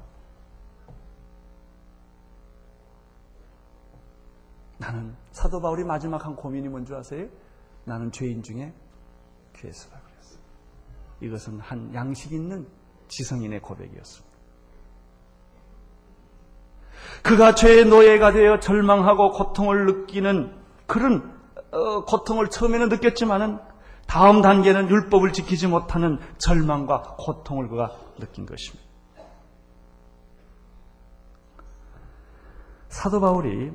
나는 4.79 5.15
사도 5.31 5.61
바울이 5.61 5.83
마지막 5.83 6.25
한 6.25 6.35
고민이 6.35 6.69
뭔지 6.69 6.95
아세요? 6.95 7.27
나는 7.83 8.11
죄인 8.11 8.41
중에 8.41 8.73
괴수라 9.53 9.99
그랬어. 9.99 10.39
이것은 11.21 11.59
한 11.59 11.93
양식 11.93 12.31
있는 12.31 12.65
지성인의 13.09 13.61
고백이었습니다. 13.61 14.29
그가 17.23 17.55
죄의 17.55 17.85
노예가 17.85 18.31
되어 18.31 18.59
절망하고 18.59 19.31
고통을 19.31 19.85
느끼는 19.85 20.55
그런 20.87 21.37
어, 21.71 22.05
고통을 22.05 22.49
처음에는 22.49 22.89
느꼈지만은 22.89 23.59
다음 24.07 24.41
단계는 24.41 24.89
율법을 24.89 25.33
지키지 25.33 25.67
못하는 25.67 26.19
절망과 26.37 27.17
고통을 27.19 27.67
그가 27.67 27.91
느낀 28.17 28.45
것입니다. 28.45 28.89
사도 32.87 33.19
바울이 33.19 33.71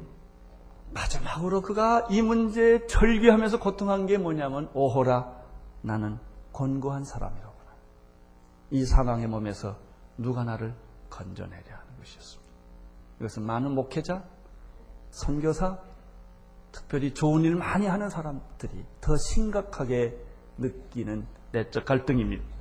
마지막으로 0.94 1.60
그가 1.60 2.06
이 2.08 2.22
문제에 2.22 2.86
절규하면서 2.86 3.58
고통한 3.58 4.06
게 4.06 4.16
뭐냐면 4.16 4.70
오호라 4.74 5.28
나는 5.82 6.18
권고한 6.52 7.04
사람이로구나. 7.04 7.72
이 8.70 8.84
상황의 8.84 9.26
몸에서 9.26 9.76
누가 10.16 10.44
나를 10.44 10.74
건져내려 11.10 11.64
하는 11.76 11.98
것이었습니다. 11.98 12.52
이것은 13.20 13.42
많은 13.42 13.72
목회자, 13.72 14.24
선교사, 15.10 15.78
특별히 16.70 17.12
좋은 17.12 17.42
일 17.42 17.56
많이 17.56 17.86
하는 17.86 18.08
사람들이 18.08 18.84
더 19.00 19.16
심각하게 19.16 20.16
느끼는 20.58 21.26
내적 21.52 21.84
갈등입니다. 21.84 22.53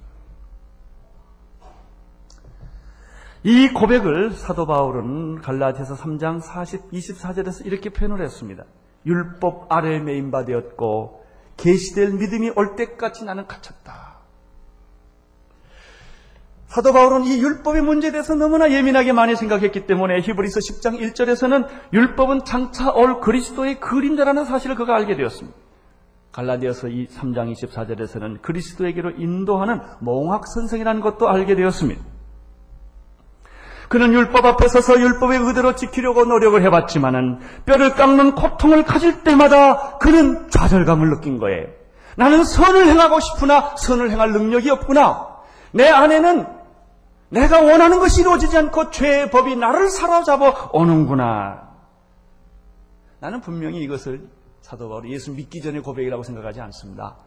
이 3.45 3.67
고백을 3.73 4.31
사도 4.31 4.65
바울은 4.65 5.41
갈라디아서 5.41 5.95
3장 5.95 6.39
40, 6.39 6.91
24절에서 6.91 7.65
이렇게 7.65 7.89
표현을 7.89 8.23
했습니다. 8.23 8.63
율법 9.05 9.69
아래 9.69 9.99
메인 9.99 10.31
바 10.31 10.45
되었고 10.45 11.25
계시될 11.57 12.13
믿음이 12.13 12.51
올 12.55 12.77
때까지 12.77 13.25
나는 13.25 13.45
갇혔다. 13.45 14.13
사도 16.67 16.93
바울은 16.93 17.25
이 17.25 17.39
율법의 17.41 17.81
문제에 17.81 18.11
대해서 18.11 18.33
너무나 18.33 18.71
예민하게 18.71 19.11
많이 19.11 19.35
생각했기 19.35 19.85
때문에 19.85 20.21
히브리서 20.21 20.59
10장 20.61 20.99
1절에서는 20.99 21.67
율법은 21.91 22.45
장차 22.45 22.91
올 22.91 23.19
그리스도의 23.19 23.81
그림자라는 23.81 24.45
사실을 24.45 24.75
그가 24.75 24.95
알게 24.95 25.17
되었습니다. 25.17 25.55
갈라디아서 26.31 26.87
3장 26.87 27.53
24절에서는 27.53 28.41
그리스도에게로 28.41 29.11
인도하는 29.17 29.81
몽학 29.99 30.47
선생이라는 30.47 31.01
것도 31.01 31.29
알게 31.29 31.55
되었습니다. 31.55 32.12
그는 33.93 34.11
율법 34.11 34.43
앞에 34.43 34.69
서서 34.69 34.99
율법의 34.99 35.37
의대로 35.37 35.75
지키려고 35.75 36.25
노력을 36.25 36.59
해봤지만은 36.63 37.37
뼈를 37.67 37.93
깎는 37.93 38.33
고통을 38.33 38.85
가질 38.85 39.21
때마다 39.21 39.99
그는 39.99 40.49
좌절감을 40.49 41.11
느낀 41.11 41.37
거예요. 41.37 41.67
나는 42.17 42.43
선을 42.43 42.87
행하고 42.87 43.19
싶으나 43.19 43.75
선을 43.77 44.09
행할 44.09 44.31
능력이 44.31 44.71
없구나. 44.71 45.37
내 45.73 45.87
안에는 45.87 46.47
내가 47.29 47.61
원하는 47.61 47.99
것이 47.99 48.21
이루어지지 48.21 48.57
않고 48.57 48.89
죄의 48.89 49.29
법이 49.29 49.57
나를 49.57 49.91
사로잡아 49.91 50.71
오는구나. 50.73 51.69
나는 53.19 53.41
분명히 53.41 53.83
이것을 53.83 54.27
사도 54.61 54.89
바울이 54.89 55.13
예수 55.13 55.33
믿기 55.33 55.61
전에 55.61 55.81
고백이라고 55.81 56.23
생각하지 56.23 56.61
않습니다. 56.61 57.17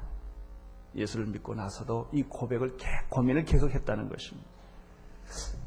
예수를 0.96 1.26
믿고 1.26 1.54
나서도 1.54 2.08
이 2.10 2.24
고백을 2.24 2.76
고민을 3.10 3.44
계속했다는 3.44 4.08
것입니다. 4.08 4.55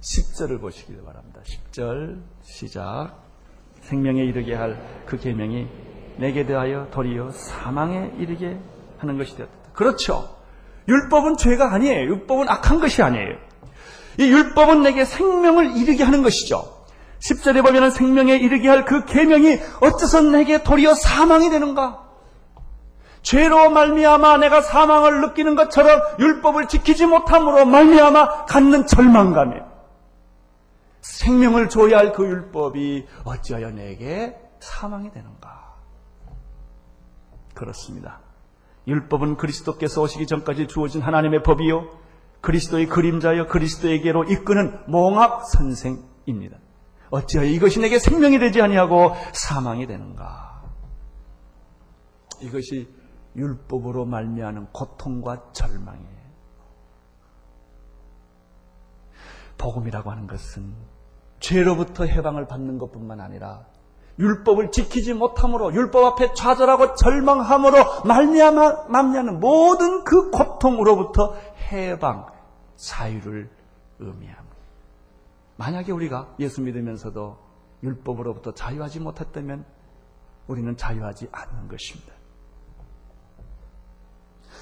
10절을 0.01 0.61
보시기를 0.61 1.03
바랍니다. 1.03 1.41
10절 1.45 2.21
시작. 2.43 3.11
생명에 3.81 4.23
이르게 4.23 4.53
할 4.55 4.77
그 5.05 5.17
계명이 5.17 5.67
내게 6.17 6.45
대하여 6.45 6.87
도리어 6.91 7.31
사망에 7.31 8.11
이르게 8.19 8.59
하는 8.99 9.17
것이 9.17 9.35
되었다. 9.35 9.53
그렇죠. 9.73 10.35
율법은 10.87 11.37
죄가 11.37 11.73
아니에요. 11.73 12.09
율법은 12.09 12.47
악한 12.49 12.79
것이 12.79 13.01
아니에요. 13.01 13.37
이 14.19 14.23
율법은 14.29 14.83
내게 14.83 15.05
생명을 15.05 15.77
이르게 15.77 16.03
하는 16.03 16.21
것이죠. 16.23 16.85
10절에 17.19 17.65
보면 17.65 17.91
생명에 17.91 18.35
이르게 18.37 18.67
할 18.67 18.85
그 18.85 19.05
계명이 19.05 19.59
어째서 19.81 20.21
내게 20.23 20.61
도리어 20.63 20.93
사망이 20.95 21.49
되는가? 21.49 22.08
죄로 23.21 23.69
말미암아 23.69 24.37
내가 24.37 24.61
사망을 24.61 25.21
느끼는 25.21 25.55
것처럼 25.55 25.99
율법을 26.19 26.67
지키지 26.67 27.05
못함으로 27.05 27.65
말미암아 27.65 28.45
갖는 28.45 28.87
절망감이에요. 28.87 29.69
생명을 31.01 31.69
줘야 31.69 31.99
할 31.99 32.13
그 32.13 32.25
율법이 32.25 33.07
어찌하여 33.23 33.71
내게 33.71 34.37
사망이 34.59 35.11
되는가? 35.11 35.75
그렇습니다. 37.53 38.19
율법은 38.87 39.37
그리스도께서 39.37 40.01
오시기 40.01 40.27
전까지 40.27 40.67
주어진 40.67 41.01
하나님의 41.01 41.43
법이요. 41.43 41.89
그리스도의 42.41 42.87
그림자여 42.87 43.47
그리스도에게로 43.47 44.25
이끄는 44.25 44.79
몽학 44.87 45.45
선생입니다. 45.47 46.57
어찌하여 47.09 47.47
이것이 47.49 47.79
내게 47.79 47.99
생명이 47.99 48.39
되지 48.39 48.61
아니하고 48.61 49.13
사망이 49.33 49.87
되는가? 49.87 50.63
이것이 52.41 52.87
율법으로 53.39 54.05
말미암은 54.05 54.67
고통과 54.71 55.51
절망이에요. 55.51 56.19
복음이라고 59.57 60.11
하는 60.11 60.27
것은 60.27 60.73
죄로부터 61.39 62.05
해방을 62.05 62.47
받는 62.47 62.77
것뿐만 62.77 63.19
아니라 63.19 63.65
율법을 64.19 64.71
지키지 64.71 65.13
못함으로 65.13 65.73
율법 65.73 66.03
앞에 66.05 66.33
좌절하고 66.33 66.95
절망함으로 66.95 68.03
말미암아 68.05 68.87
맘냐는 68.89 69.39
모든 69.39 70.03
그 70.03 70.29
고통으로부터 70.29 71.35
해방, 71.71 72.27
자유를 72.75 73.49
의미합니다. 73.99 74.55
만약에 75.55 75.91
우리가 75.91 76.35
예수 76.39 76.61
믿으면서도 76.61 77.37
율법으로부터 77.83 78.53
자유하지 78.53 78.99
못했다면 78.99 79.65
우리는 80.47 80.75
자유하지 80.75 81.29
않는 81.31 81.69
것입니다. 81.69 82.18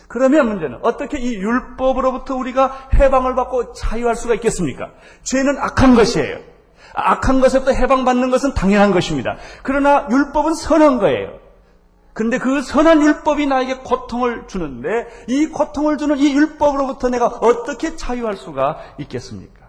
그러면 0.08 0.48
문제는 0.48 0.80
어떻게 0.84 1.17
이 1.20 1.36
율법으로부터 1.36 2.36
우리가 2.36 2.89
해방을 2.93 3.36
받고 3.36 3.74
자유할 3.74 4.15
수가 4.15 4.36
있겠습니까? 4.36 4.91
죄는 5.24 5.58
악한 5.58 5.96
것이에요. 5.96 6.39
악한 6.93 7.41
것에부터 7.41 7.72
해방받는 7.74 8.30
것은 8.32 8.54
당연한 8.54 8.91
것입니다. 8.91 9.38
그러나 9.63 10.08
율법은 10.10 10.54
선한 10.54 11.00
거예요. 11.00 11.39
근데 12.13 12.39
그 12.39 12.62
선한 12.63 13.02
율법이 13.04 13.46
나에게 13.46 13.80
고통을 13.80 14.48
주는데 14.48 15.08
이 15.28 15.48
고통을 15.48 15.98
주는 15.98 16.17
이 16.17 16.34
율법으로부터 16.34 17.10
내가 17.10 17.28
어떻게 17.28 17.96
자유할 17.96 18.36
수가 18.38 18.80
있겠습니까? 19.00 19.67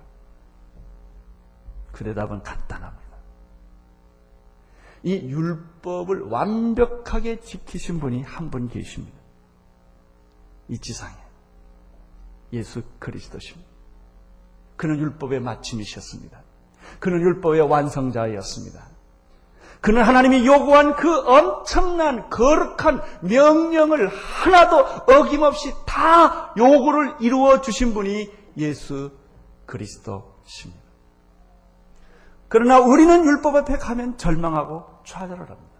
그 1.92 2.04
대답은 2.04 2.42
간단합니다. 2.42 2.98
이 5.02 5.14
율법을 5.28 6.22
완벽하게 6.22 7.40
지키신 7.40 8.00
분이 8.00 8.22
한 8.22 8.50
분 8.50 8.68
계십니다. 8.68 9.17
이 10.68 10.78
지상에 10.78 11.14
예수 12.52 12.82
그리스도십니다. 12.98 13.68
그는 14.76 14.98
율법의 14.98 15.40
마침이셨습니다. 15.40 16.42
그는 17.00 17.20
율법의 17.20 17.62
완성자였습니다. 17.62 18.86
그는 19.80 20.02
하나님이 20.02 20.44
요구한 20.46 20.96
그 20.96 21.20
엄청난 21.20 22.28
거룩한 22.30 23.00
명령을 23.22 24.08
하나도 24.08 24.78
어김없이 25.12 25.72
다 25.86 26.52
요구를 26.56 27.16
이루어 27.20 27.60
주신 27.60 27.94
분이 27.94 28.32
예수 28.56 29.12
그리스도십니다. 29.66 30.82
그러나 32.48 32.80
우리는 32.80 33.24
율법 33.24 33.54
앞에 33.54 33.76
가면 33.76 34.16
절망하고 34.16 34.84
좌절을 35.04 35.48
합니다. 35.48 35.78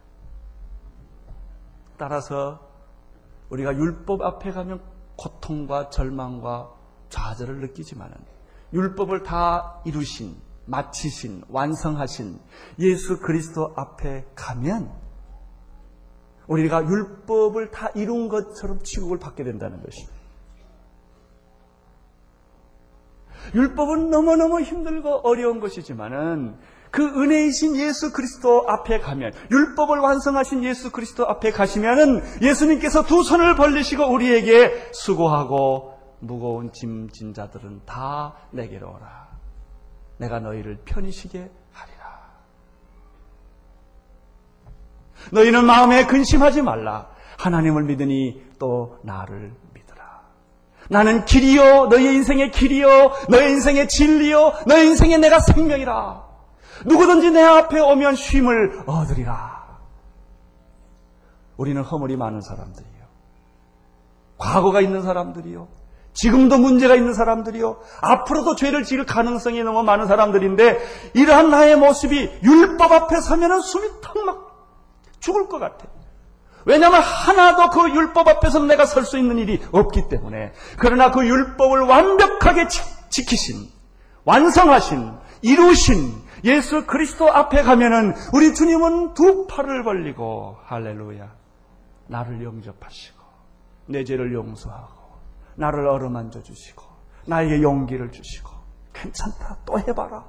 따라서 1.97 2.68
우리가 3.51 3.75
율법 3.75 4.23
앞에 4.23 4.51
가면 4.51 4.81
고통과 5.17 5.91
절망과 5.91 6.71
좌절을 7.09 7.61
느끼지만은 7.61 8.17
율법을 8.73 9.23
다 9.23 9.81
이루신 9.85 10.37
마치신 10.67 11.45
완성하신 11.49 12.39
예수 12.79 13.21
그리스도 13.21 13.73
앞에 13.75 14.27
가면 14.35 14.93
우리가 16.47 16.85
율법을 16.85 17.71
다 17.71 17.89
이룬 17.95 18.29
것처럼 18.29 18.81
취급을 18.83 19.19
받게 19.19 19.45
된다는 19.45 19.83
것입니다. 19.83 20.19
율법은 23.55 24.11
너무너무 24.11 24.61
힘들고 24.61 25.21
어려운 25.27 25.61
것이지만은 25.61 26.59
그 26.91 27.03
은혜이신 27.05 27.77
예수 27.77 28.13
그리스도 28.13 28.69
앞에 28.69 29.01
가면 29.01 29.33
율법을 29.51 29.99
완성하신 29.99 30.65
예수 30.65 30.91
그리스도 30.91 31.29
앞에 31.29 31.51
가시면은 31.51 32.23
예수님께서 32.43 33.05
두 33.05 33.23
손을 33.23 33.57
벌리시고 33.57 34.05
우리에게 34.05 34.91
수고하고 34.93 35.99
무거운 36.21 36.73
짐진 36.73 37.35
자들은 37.35 37.83
다 37.87 38.35
내게로 38.51 38.89
오라. 38.89 39.29
내가 40.19 40.41
너희를 40.41 40.79
편히 40.85 41.13
쉬게 41.13 41.51
하리라. 41.73 41.99
너희는 45.33 45.65
마음에 45.65 46.07
근심하지 46.07 46.63
말라. 46.63 47.11
하나님을 47.39 47.85
믿으니 47.85 48.43
또 48.59 48.99
나를 49.03 49.53
믿으라. 49.75 50.23
나는 50.89 51.25
길이요, 51.25 51.87
너희 51.87 52.15
인생의 52.15 52.51
길이요, 52.51 53.13
너희 53.29 53.51
인생의 53.53 53.89
진리요, 53.89 54.55
너희 54.67 54.89
인생의 54.89 55.19
내가 55.19 55.39
생명이라. 55.39 56.28
누구든지 56.85 57.31
내 57.31 57.43
앞에 57.43 57.81
오면 57.81 58.17
쉼을 58.17 58.83
얻으리라. 58.87 59.59
우리는 61.57 61.83
허물이 61.83 62.17
많은 62.17 62.41
사람들이요. 62.41 62.89
과거가 64.39 64.81
있는 64.81 65.03
사람들이요. 65.03 65.69
지금도 66.13 66.59
문제가 66.59 66.95
있는 66.95 67.13
사람들이요. 67.15 67.79
앞으로도 68.01 68.57
죄를 68.57 68.85
지을 68.85 69.07
가능성이 69.07 69.63
너무 69.63 69.83
많은 69.83 70.07
사람들인데 70.07 70.79
이러한 71.15 71.51
나의 71.51 71.77
모습이 71.77 72.41
율법 72.43 72.91
앞에 72.93 73.21
서면은 73.21 73.61
숨이 73.61 73.89
턱 74.03 74.25
막 74.25 74.49
죽을 75.21 75.49
것 75.49 75.59
같아. 75.59 75.87
왜냐하면 76.65 77.01
하나도 77.01 77.71
그 77.71 77.91
율법 77.91 78.29
앞에서 78.29 78.61
내가 78.61 78.85
설 78.85 79.05
수 79.05 79.17
있는 79.19 79.39
일이 79.39 79.61
없기 79.73 80.09
때문에. 80.09 80.53
그러나 80.79 81.11
그 81.11 81.27
율법을 81.27 81.81
완벽하게 81.83 82.69
지키신, 83.09 83.69
완성하신, 84.25 85.13
이루신 85.43 86.18
예수 86.45 86.87
그리스도 86.87 87.33
앞에 87.33 87.63
가면은 87.63 88.15
우리 88.33 88.55
주님은 88.55 89.15
두 89.15 89.47
팔을 89.47 89.83
벌리고 89.85 90.57
할렐루야. 90.65 91.37
나를 92.09 92.43
영접하시고 92.43 93.19
내 93.87 94.05
죄를 94.05 94.33
용서하고 94.33 95.19
나를 95.57 95.87
어루만져 95.89 96.43
주시고 96.43 96.85
나에게 97.27 97.63
용기를 97.63 98.13
주시고 98.13 98.51
괜찮다 98.95 99.59
또 99.67 99.79
해 99.79 99.95
봐라 99.95 100.25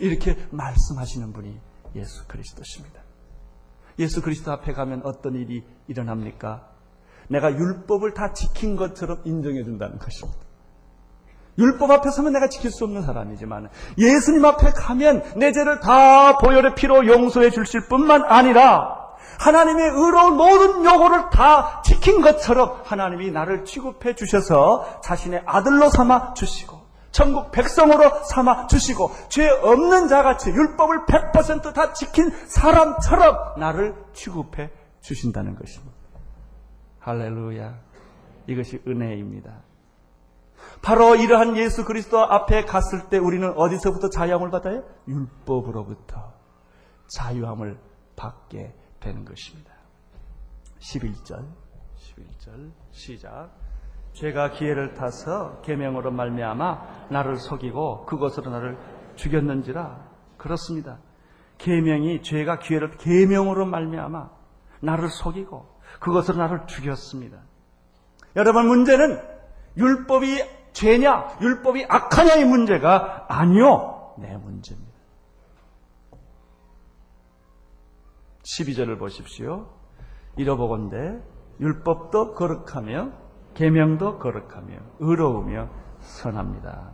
이렇게 0.00 0.36
말씀하시는 0.50 1.32
분이 1.32 1.60
예수 1.94 2.26
그리스도십니다. 2.26 3.00
예수 3.98 4.22
그리스도 4.22 4.52
앞에 4.52 4.72
가면 4.72 5.02
어떤 5.04 5.34
일이 5.34 5.64
일어납니까? 5.88 6.68
내가 7.28 7.52
율법을 7.52 8.14
다 8.14 8.32
지킨 8.32 8.76
것처럼 8.76 9.20
인정해 9.24 9.62
준다는 9.62 9.98
것입니다. 9.98 10.49
율법 11.60 11.90
앞에 11.90 12.10
서면 12.10 12.32
내가 12.32 12.48
지킬 12.48 12.70
수 12.70 12.84
없는 12.84 13.02
사람이지만 13.02 13.68
예수님 13.98 14.44
앞에 14.44 14.72
가면 14.72 15.22
내 15.36 15.52
죄를 15.52 15.80
다 15.80 16.38
보혈의 16.38 16.74
피로 16.74 17.06
용서해 17.06 17.50
주실 17.50 17.86
뿐만 17.88 18.24
아니라 18.24 19.00
하나님의 19.38 19.90
의로운 19.90 20.36
모든 20.36 20.84
요구를 20.84 21.30
다 21.30 21.82
지킨 21.82 22.20
것처럼 22.20 22.80
하나님이 22.84 23.30
나를 23.30 23.64
취급해 23.64 24.14
주셔서 24.14 25.00
자신의 25.02 25.42
아들로 25.46 25.88
삼아 25.88 26.34
주시고 26.34 26.80
천국 27.10 27.50
백성으로 27.50 28.24
삼아 28.24 28.66
주시고 28.68 29.10
죄 29.28 29.48
없는 29.48 30.08
자같이 30.08 30.50
율법을 30.50 31.06
100%다 31.06 31.92
지킨 31.92 32.30
사람처럼 32.46 33.58
나를 33.58 33.94
취급해 34.12 34.70
주신다는 35.00 35.56
것입니다. 35.56 35.96
할렐루야. 37.00 37.78
이것이 38.46 38.80
은혜입니다. 38.86 39.69
바로 40.82 41.14
이러한 41.16 41.56
예수 41.56 41.84
그리스도 41.84 42.20
앞에 42.20 42.64
갔을 42.64 43.08
때 43.08 43.18
우리는 43.18 43.52
어디서부터 43.56 44.08
자유함을 44.10 44.50
받아요? 44.50 44.84
율법으로부터 45.08 46.32
자유함을 47.16 47.78
받게 48.16 48.74
되는 49.00 49.24
것입니다. 49.24 49.72
11절, 50.80 51.46
11절 51.96 52.72
시작. 52.92 53.50
죄가 54.12 54.50
기회를 54.50 54.94
타서 54.94 55.60
계명으로 55.62 56.10
말미암아 56.10 57.08
나를 57.10 57.36
속이고 57.36 58.06
그것으로 58.06 58.50
나를 58.50 58.76
죽였는지라 59.16 60.08
그렇습니다. 60.36 60.98
계명이 61.58 62.22
죄가 62.22 62.58
기회를 62.58 62.96
계명으로 62.96 63.66
말미암아 63.66 64.30
나를 64.80 65.08
속이고 65.08 65.80
그것으로 66.00 66.38
나를 66.38 66.66
죽였습니다. 66.66 67.38
여러분 68.36 68.66
문제는 68.66 69.39
율법이 69.76 70.44
죄냐, 70.72 71.38
율법이 71.40 71.86
악하냐의 71.88 72.44
문제가 72.44 73.26
아니요 73.28 74.14
내 74.18 74.36
문제입니다. 74.36 74.90
12절을 78.42 78.98
보십시오. 78.98 79.68
잃어보건대 80.36 81.20
율법도 81.60 82.34
거룩하며 82.34 83.12
계명도 83.54 84.18
거룩하며 84.18 84.76
의로우며 85.00 85.68
선합니다. 86.00 86.92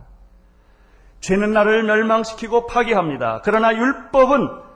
죄는 1.21 1.53
나를 1.53 1.83
멸망시키고 1.83 2.67
파괴합니다. 2.67 3.41
그러나 3.43 3.73
율법은 3.73 4.67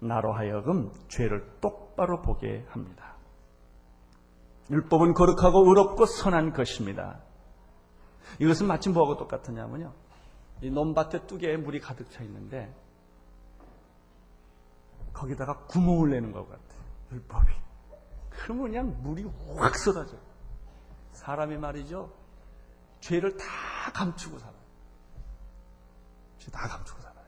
나로 0.00 0.32
하여금 0.32 0.90
죄를 1.08 1.44
똑바로 1.60 2.22
보게 2.22 2.64
합니다. 2.70 3.17
율법은 4.70 5.14
거룩하고 5.14 5.66
의롭고 5.68 6.06
선한 6.06 6.52
것입니다. 6.52 7.20
이것은 8.38 8.66
마침 8.66 8.92
뭐하고 8.92 9.16
똑같으냐면요. 9.16 9.92
이 10.60 10.70
논밭에 10.70 11.26
뚜개에 11.26 11.56
물이 11.56 11.80
가득 11.80 12.10
차 12.10 12.22
있는데 12.24 12.74
거기다가 15.12 15.58
구멍을 15.66 16.10
내는 16.10 16.32
것 16.32 16.48
같아요. 16.48 16.80
율법이. 17.12 17.52
그러면 18.30 18.64
그냥 18.64 19.02
물이 19.02 19.24
확 19.56 19.76
쏟아져. 19.76 20.16
사람이 21.12 21.56
말이죠. 21.56 22.12
죄를 23.00 23.36
다 23.36 23.46
감추고 23.94 24.38
살아요. 24.38 24.58
죄 26.38 26.50
다 26.50 26.68
감추고 26.68 27.00
살아요. 27.00 27.24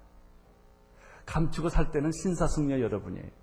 감추고 1.27 1.69
살 1.69 1.91
때는 1.91 2.11
신사숙녀 2.13 2.81
여러분이에요. 2.81 3.40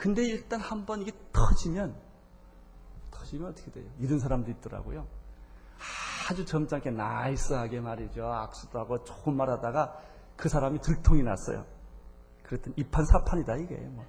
근데 0.00 0.24
일단 0.24 0.60
한번 0.60 1.02
이게 1.02 1.12
터지면, 1.30 1.94
터지면 3.10 3.50
어떻게 3.50 3.70
돼요? 3.70 3.84
이런 3.98 4.18
사람도 4.18 4.50
있더라고요. 4.50 5.06
아주 6.30 6.46
점잖게 6.46 6.90
나이스하게 6.90 7.80
말이죠. 7.80 8.24
악수도 8.24 8.78
하고 8.78 9.04
좋은 9.04 9.36
말 9.36 9.50
하다가 9.50 10.00
그 10.36 10.48
사람이 10.48 10.80
들통이 10.80 11.22
났어요. 11.22 11.66
그랬더니 12.44 12.76
이판 12.78 13.04
사판이다 13.04 13.56
이게 13.56 13.76
뭐. 13.76 14.06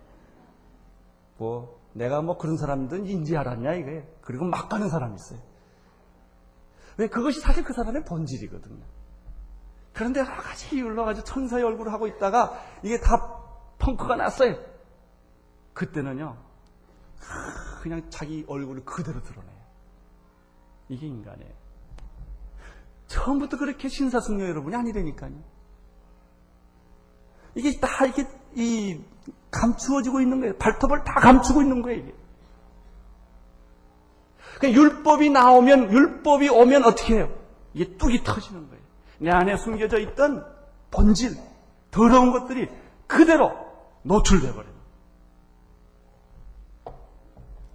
자꾸 1.42 1.78
내가 1.94 2.22
뭐 2.22 2.38
그런 2.38 2.56
사람들은 2.56 3.08
인지 3.08 3.36
알았냐 3.36 3.74
이게 3.74 4.08
그리고 4.22 4.46
막 4.46 4.70
가는 4.70 4.88
사람이 4.88 5.16
있어요. 5.16 5.40
왜 6.98 7.08
그것이 7.08 7.42
사실 7.42 7.64
그 7.64 7.74
사람의 7.74 8.06
본질이거든요. 8.06 8.84
그런데 9.94 10.20
여러 10.22 10.32
가지 10.32 10.76
이유로 10.76 11.04
가지고 11.04 11.26
천사의 11.26 11.64
얼굴을 11.64 11.92
하고 11.92 12.08
있다가 12.08 12.54
이게 12.84 13.00
다 13.00 13.40
펑크가 13.80 14.16
났어요. 14.16 14.71
그때는요, 15.74 16.38
그냥 17.82 18.10
자기 18.10 18.46
얼굴을 18.48 18.86
그대로 18.86 19.22
드러내요. 19.22 19.62
이게 20.90 21.08
인간이에요. 21.08 21.52
처음부터 23.08 23.58
그렇게 23.58 23.90
신사승려 23.90 24.48
여러분이 24.48 24.76
아니라니까요. 24.76 25.32
이게 27.56 27.80
다 27.80 28.06
이렇게 28.06 28.26
이 28.56 29.02
감추어지고 29.52 30.22
있는 30.22 30.40
거예요. 30.40 30.58
발톱을 30.58 31.04
다 31.04 31.14
감추고 31.16 31.62
있는 31.62 31.82
거예요. 31.82 32.00
이게. 32.00 32.16
그러니까 34.58 34.82
율법이 34.82 35.30
나오면 35.30 35.92
율법이 35.92 36.50
오면 36.50 36.86
어떻게 36.86 37.16
해요? 37.16 37.36
이게 37.74 37.98
뚝이 37.98 38.24
터지는 38.24 38.68
거예요. 38.70 38.82
내 39.20 39.32
안에 39.32 39.58
숨겨져 39.58 40.00
있던 40.00 40.46
본질, 40.92 41.38
더러운 41.92 42.32
것들이 42.32 42.70
그대로 43.08 43.52
노출돼 44.04 44.54
버려요. 44.54 44.71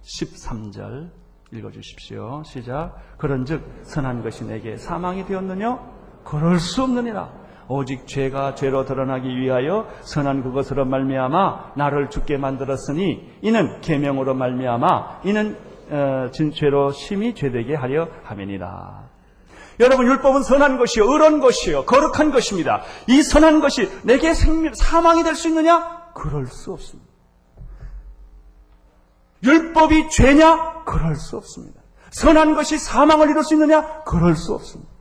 13절 0.07 1.09
읽어주십시오. 1.51 2.43
시작. 2.45 2.95
그런 3.17 3.45
즉 3.45 3.63
선한 3.83 4.23
것이 4.23 4.45
내게 4.45 4.77
사망이 4.77 5.25
되었느냐? 5.25 5.79
그럴 6.23 6.59
수 6.59 6.83
없느니라. 6.83 7.31
오직 7.69 8.07
죄가 8.07 8.55
죄로 8.55 8.85
드러나기 8.85 9.27
위하여 9.37 9.87
선한 10.01 10.43
그것으로 10.43 10.85
말미암아 10.85 11.73
나를 11.75 12.09
죽게 12.09 12.37
만들었으니 12.37 13.39
이는 13.41 13.81
계명으로 13.81 14.33
말미암아 14.33 15.21
이는 15.25 15.57
어, 15.89 16.29
죄로 16.31 16.91
심히 16.91 17.33
죄되게 17.33 17.75
하려 17.75 18.07
함이니라. 18.23 19.07
여러분 19.79 20.07
율법은 20.07 20.43
선한 20.43 20.77
것이요 20.79 21.11
의로운 21.11 21.39
것이요 21.39 21.85
거룩한 21.85 22.31
것입니다. 22.31 22.81
이 23.07 23.21
선한 23.21 23.59
것이 23.59 23.89
내게 24.03 24.33
생명 24.33 24.73
사망이 24.73 25.23
될 25.23 25.35
수 25.35 25.47
있느냐? 25.49 26.11
그럴 26.13 26.47
수 26.47 26.71
없습니다. 26.73 27.06
율법이 29.43 30.09
죄냐? 30.09 30.83
그럴 30.85 31.15
수 31.15 31.37
없습니다. 31.37 31.81
선한 32.11 32.55
것이 32.55 32.77
사망을 32.77 33.29
이룰 33.29 33.43
수 33.43 33.53
있느냐? 33.53 34.03
그럴 34.03 34.35
수 34.35 34.53
없습니다. 34.53 34.91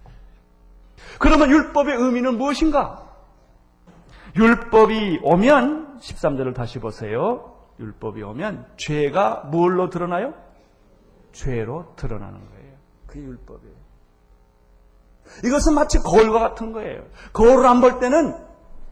그러면 1.19 1.51
율법의 1.51 1.95
의미는 1.97 2.37
무엇인가? 2.37 3.03
율법이 4.37 5.21
오면 5.23 6.01
13절을 6.01 6.55
다시 6.55 6.79
보세요. 6.79 7.55
율법이 7.81 8.23
오면 8.23 8.67
죄가 8.77 9.45
뭘로 9.51 9.89
드러나요? 9.89 10.35
죄로 11.33 11.95
드러나는 11.97 12.39
거예요. 12.51 12.73
그게 13.07 13.21
율법이에요. 13.21 13.75
이것은 15.45 15.75
마치 15.75 15.99
거울과 15.99 16.39
같은 16.41 16.73
거예요. 16.73 17.03
거울을 17.33 17.67
안 17.67 17.81
볼 17.81 17.99
때는 17.99 18.35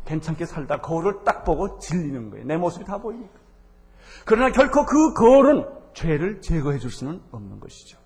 괜찮게 0.06 0.46
살다 0.46 0.80
거울을 0.80 1.24
딱 1.24 1.44
보고 1.44 1.78
질리는 1.78 2.30
거예요. 2.30 2.44
내 2.46 2.56
모습이 2.56 2.84
다 2.84 2.98
보이니까. 2.98 3.43
그러나 4.24 4.52
결코 4.52 4.84
그 4.84 5.12
거울은 5.14 5.66
죄를 5.94 6.40
제거해 6.40 6.78
줄 6.78 6.90
수는 6.90 7.20
없는 7.30 7.60
것이죠. 7.60 7.98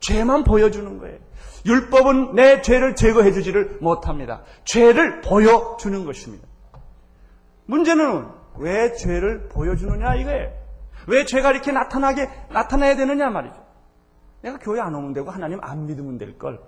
죄만 0.00 0.44
보여주는 0.44 0.98
거예요. 0.98 1.18
율법은 1.64 2.34
내 2.34 2.60
죄를 2.60 2.96
제거해 2.96 3.32
주지를 3.32 3.78
못합니다. 3.80 4.42
죄를 4.64 5.20
보여주는 5.20 6.04
것입니다. 6.04 6.48
문제는 7.66 8.28
왜 8.58 8.92
죄를 8.94 9.48
보여주느냐 9.48 10.16
이거예요. 10.16 10.52
왜 11.06 11.24
죄가 11.24 11.52
이렇게 11.52 11.72
나타나게 11.72 12.28
나타나야 12.50 12.96
되느냐 12.96 13.30
말이죠. 13.30 13.64
내가 14.42 14.58
교회 14.58 14.80
안 14.80 14.94
오면 14.94 15.12
되고 15.12 15.30
하나님 15.30 15.58
안 15.62 15.86
믿으면 15.86 16.18
될 16.18 16.36
걸. 16.38 16.60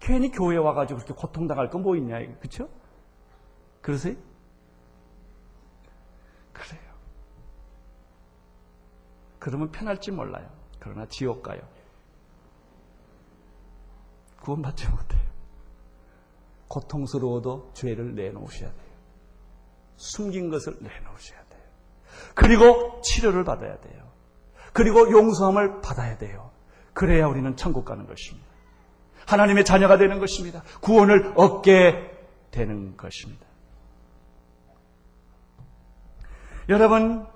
괜히 0.00 0.30
교회 0.30 0.56
와가지고 0.56 1.00
그렇게 1.00 1.14
고통당할 1.14 1.68
거뭐 1.68 1.96
있냐, 1.96 2.18
이거. 2.20 2.32
그쵸? 2.40 2.68
그러세요? 3.82 4.14
그래요. 6.52 6.89
그러면 9.40 9.72
편할지 9.72 10.12
몰라요. 10.12 10.48
그러나 10.78 11.06
지옥 11.06 11.42
가요. 11.42 11.60
구원받지 14.42 14.88
못해요. 14.88 15.20
고통스러워도 16.68 17.72
죄를 17.74 18.14
내놓으셔야 18.14 18.70
돼요. 18.70 18.90
숨긴 19.96 20.50
것을 20.50 20.76
내놓으셔야 20.80 21.44
돼요. 21.44 21.62
그리고 22.34 23.00
치료를 23.02 23.44
받아야 23.44 23.78
돼요. 23.80 24.10
그리고 24.72 25.10
용서함을 25.10 25.80
받아야 25.80 26.16
돼요. 26.16 26.52
그래야 26.92 27.26
우리는 27.26 27.56
천국 27.56 27.84
가는 27.84 28.06
것입니다. 28.06 28.48
하나님의 29.26 29.64
자녀가 29.64 29.98
되는 29.98 30.18
것입니다. 30.18 30.62
구원을 30.80 31.32
얻게 31.36 32.10
되는 32.50 32.96
것입니다. 32.96 33.46
여러분, 36.68 37.26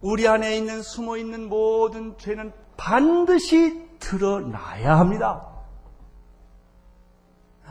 우리 0.00 0.26
안에 0.26 0.56
있는 0.56 0.82
숨어 0.82 1.16
있는 1.16 1.48
모든 1.48 2.16
죄는 2.16 2.52
반드시 2.76 3.88
드러나야 3.98 4.98
합니다. 4.98 5.46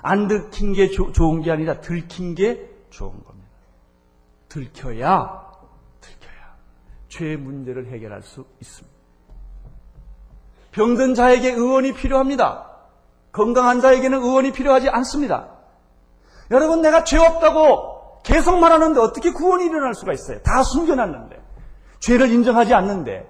안 0.02 0.28
들킨 0.28 0.74
게 0.74 0.90
조, 0.90 1.12
좋은 1.12 1.42
게 1.42 1.52
아니라 1.52 1.82
들킨 1.82 2.36
게 2.36 2.70
좋은 2.90 3.12
겁니다. 3.24 3.50
들켜야, 4.48 5.52
들켜야 6.00 6.56
죄의 7.10 7.38
문제를 7.38 7.88
해결할 7.88 8.22
수 8.22 8.46
있습니다. 8.62 8.98
병든 10.72 11.16
자에게 11.16 11.52
의원이 11.52 11.94
필요합니다. 11.94 12.68
건강한 13.32 13.82
자에게는 13.82 14.20
의원이 14.20 14.52
필요하지 14.52 14.90
않습니다. 14.90 15.50
여러분, 16.52 16.82
내가 16.82 17.04
죄 17.04 17.18
없다고 17.18 18.22
계속 18.24 18.60
말하는데 18.60 19.00
어떻게 19.00 19.32
구원이 19.32 19.66
일어날 19.66 19.94
수가 19.96 20.14
있어요? 20.14 20.42
다 20.42 20.64
숨겨놨는데. 20.64 21.49
죄를 22.00 22.32
인정하지 22.32 22.74
않는데. 22.74 23.28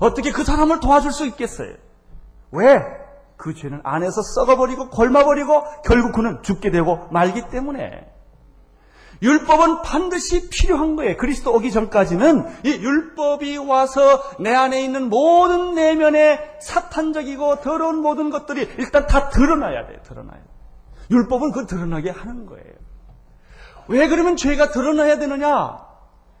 어떻게 0.00 0.30
그 0.30 0.44
사람을 0.44 0.80
도와줄 0.80 1.12
수 1.12 1.26
있겠어요? 1.26 1.74
왜? 2.50 2.82
그 3.36 3.54
죄는 3.54 3.80
안에서 3.84 4.20
썩어버리고 4.22 4.90
골마버리고 4.90 5.64
결국 5.84 6.12
그는 6.12 6.42
죽게 6.42 6.70
되고 6.70 7.06
말기 7.10 7.48
때문에. 7.48 8.12
율법은 9.20 9.82
반드시 9.82 10.48
필요한 10.48 10.94
거예요. 10.94 11.16
그리스도 11.16 11.52
오기 11.54 11.72
전까지는 11.72 12.44
이 12.64 12.70
율법이 12.70 13.56
와서 13.58 14.22
내 14.38 14.54
안에 14.54 14.80
있는 14.82 15.08
모든 15.08 15.74
내면의 15.74 16.58
사탄적이고 16.60 17.60
더러운 17.60 17.96
모든 17.96 18.30
것들이 18.30 18.68
일단 18.78 19.06
다 19.06 19.28
드러나야 19.28 19.86
돼요. 19.86 19.98
드러나야 20.04 20.36
돼요. 20.36 20.48
율법은 21.10 21.52
그 21.52 21.66
드러나게 21.66 22.10
하는 22.10 22.46
거예요. 22.46 22.64
왜 23.88 24.06
그러면 24.08 24.36
죄가 24.36 24.70
드러나야 24.70 25.18
되느냐? 25.18 25.80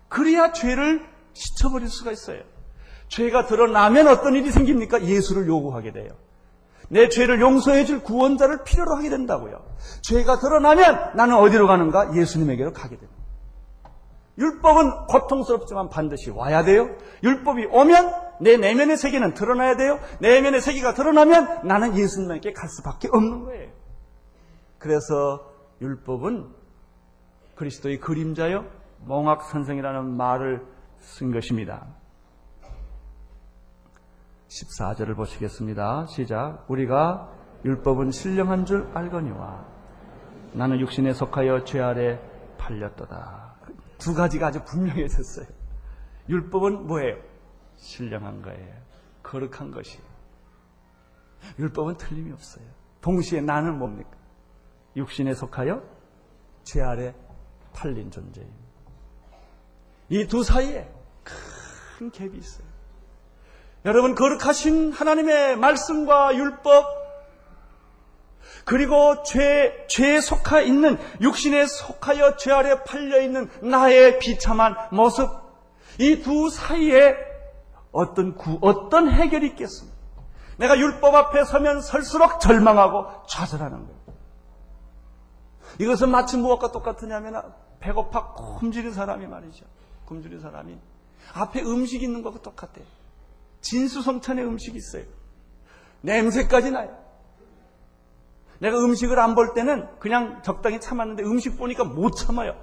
그래야 0.08 0.52
죄를 0.52 1.04
씻어버릴 1.38 1.88
수가 1.88 2.10
있어요. 2.12 2.42
죄가 3.08 3.46
드러나면 3.46 4.08
어떤 4.08 4.34
일이 4.34 4.50
생깁니까? 4.50 5.02
예수를 5.02 5.46
요구하게 5.46 5.92
돼요. 5.92 6.10
내 6.90 7.08
죄를 7.08 7.40
용서해 7.40 7.84
줄 7.84 8.02
구원자를 8.02 8.64
필요로 8.64 8.96
하게 8.96 9.10
된다고요. 9.10 9.62
죄가 10.02 10.38
드러나면 10.38 11.12
나는 11.14 11.36
어디로 11.36 11.66
가는가? 11.66 12.14
예수님에게로 12.16 12.72
가게 12.72 12.96
됩니다. 12.96 13.18
율법은 14.38 15.06
고통스럽지만 15.08 15.88
반드시 15.88 16.30
와야 16.30 16.64
돼요. 16.64 16.88
율법이 17.24 17.66
오면 17.66 18.14
내 18.40 18.56
내면의 18.56 18.96
세계는 18.96 19.34
드러나야 19.34 19.76
돼요. 19.76 19.98
내면의 20.20 20.60
세계가 20.60 20.94
드러나면 20.94 21.66
나는 21.66 21.96
예수님에게 21.96 22.52
갈 22.52 22.68
수밖에 22.68 23.08
없는 23.10 23.44
거예요. 23.44 23.70
그래서 24.78 25.50
율법은 25.80 26.46
그리스도의 27.56 27.98
그림자요, 27.98 28.64
몽학 29.04 29.42
선생이라는 29.50 30.16
말을 30.16 30.64
쓴 31.08 31.32
것입니다. 31.32 31.86
14절을 34.48 35.16
보시겠습니다. 35.16 36.06
시작. 36.06 36.64
우리가 36.68 37.32
율법은 37.64 38.10
신령한 38.10 38.66
줄 38.66 38.88
알거니와 38.94 39.66
나는 40.52 40.80
육신에 40.80 41.12
속하여 41.12 41.64
죄 41.64 41.80
아래 41.80 42.20
팔렸도다. 42.58 43.56
두 43.98 44.14
가지가 44.14 44.48
아주 44.48 44.64
분명해졌어요. 44.64 45.46
율법은 46.28 46.86
뭐예요? 46.86 47.16
신령한 47.76 48.42
거예요. 48.42 48.74
거룩한 49.22 49.70
것이. 49.70 49.98
율법은 51.58 51.96
틀림이 51.96 52.32
없어요. 52.32 52.64
동시에 53.00 53.40
나는 53.40 53.78
뭡니까? 53.78 54.10
육신에 54.96 55.34
속하여 55.34 55.82
죄 56.64 56.82
아래 56.82 57.14
팔린 57.72 58.10
존재입니다. 58.10 58.68
이 60.10 60.26
두 60.26 60.42
사이에 60.42 60.97
큰 61.98 62.12
갭이 62.12 62.38
있어요. 62.38 62.66
여러분 63.84 64.14
거룩하신 64.14 64.92
하나님의 64.92 65.56
말씀과 65.56 66.36
율법 66.36 66.98
그리고 68.64 69.22
죄, 69.24 69.86
죄에 69.88 70.20
속하 70.20 70.60
있는 70.60 70.96
육신에 71.20 71.66
속하여 71.66 72.36
죄 72.36 72.52
아래 72.52 72.84
팔려 72.84 73.20
있는 73.20 73.50
나의 73.62 74.18
비참한 74.20 74.76
모습 74.92 75.28
이 75.98 76.22
두 76.22 76.50
사이에 76.50 77.16
어떤 77.90 78.36
구, 78.36 78.58
어떤 78.60 79.10
해결이 79.10 79.48
있겠습니까? 79.48 79.96
내가 80.58 80.78
율법 80.78 81.14
앞에 81.14 81.44
서면 81.44 81.80
설수록 81.80 82.40
절망하고 82.40 83.26
좌절하는 83.26 83.78
거예요. 83.78 83.98
이것은 85.80 86.10
마치 86.10 86.36
무엇과 86.36 86.70
똑같으냐면 86.70 87.42
배고파 87.80 88.34
굶주린 88.34 88.92
사람이 88.92 89.26
말이죠. 89.26 89.64
굶주린 90.04 90.40
사람이 90.40 90.78
앞에 91.34 91.62
음식 91.62 92.02
있는 92.02 92.22
것과 92.22 92.40
똑같아요. 92.42 92.84
진수성찬의 93.60 94.44
음식이 94.44 94.76
있어요. 94.76 95.04
냄새까지 96.02 96.70
나요. 96.70 96.96
내가 98.60 98.78
음식을 98.78 99.18
안 99.18 99.34
볼 99.34 99.54
때는 99.54 99.88
그냥 99.98 100.42
적당히 100.42 100.80
참았는데 100.80 101.22
음식 101.24 101.58
보니까 101.58 101.84
못 101.84 102.10
참아요. 102.12 102.56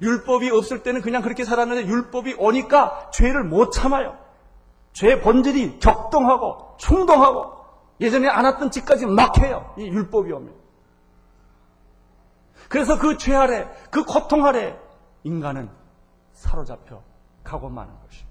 율법이 0.00 0.50
없을 0.50 0.82
때는 0.82 1.00
그냥 1.00 1.22
그렇게 1.22 1.44
살았는데 1.44 1.86
율법이 1.86 2.34
오니까 2.38 3.10
죄를 3.12 3.44
못 3.44 3.70
참아요. 3.70 4.18
죄의 4.92 5.20
본질이 5.22 5.78
격동하고 5.80 6.76
충동하고 6.78 7.52
예전에 8.00 8.28
안 8.28 8.44
왔던 8.44 8.70
짓까지 8.70 9.06
막 9.06 9.38
해요. 9.38 9.72
이 9.78 9.86
율법이 9.86 10.32
오면. 10.32 10.52
그래서 12.68 12.98
그 12.98 13.16
죄 13.18 13.34
아래, 13.34 13.68
그 13.90 14.04
고통 14.04 14.46
아래 14.46 14.78
인간은 15.24 15.70
사로잡혀 16.32 17.02
가고 17.44 17.68
마는 17.68 17.92
것이. 18.06 18.24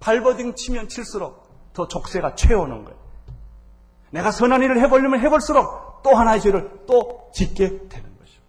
발버둥 0.00 0.54
치면 0.54 0.88
칠수록 0.88 1.48
더 1.72 1.88
족쇄가 1.88 2.34
채워오는 2.34 2.84
거예요. 2.84 2.98
내가 4.10 4.30
선한 4.30 4.62
일을 4.62 4.80
해보려면 4.80 5.20
해볼수록 5.20 6.02
또 6.02 6.14
하나의 6.14 6.40
죄를 6.40 6.84
또 6.86 7.30
짓게 7.32 7.88
되는 7.88 8.18
것이죠. 8.18 8.40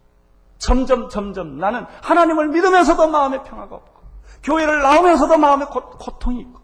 점점 0.57 1.09
점점 1.09 1.57
나는 1.57 1.85
하나님을 2.01 2.49
믿으면서도 2.49 3.07
마음에 3.07 3.43
평화가 3.43 3.75
없고 3.75 3.99
교회를 4.43 4.81
나오면서도 4.81 5.37
마음에 5.37 5.65
고, 5.65 5.81
고통이 5.89 6.39
있고 6.41 6.59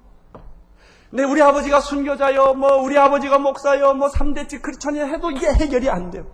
네, 1.12 1.24
우리 1.24 1.42
아버지가 1.42 1.80
순교자요, 1.80 2.56
뭐, 2.56 2.76
우리 2.76 2.98
아버지가 2.98 3.40
목사요, 3.40 3.94
뭐, 3.94 4.10
3대째 4.10 4.62
크리스천이 4.62 5.00
해도 5.00 5.32
이게 5.32 5.48
해결이 5.48 5.90
안 5.90 6.12
돼요. 6.12 6.26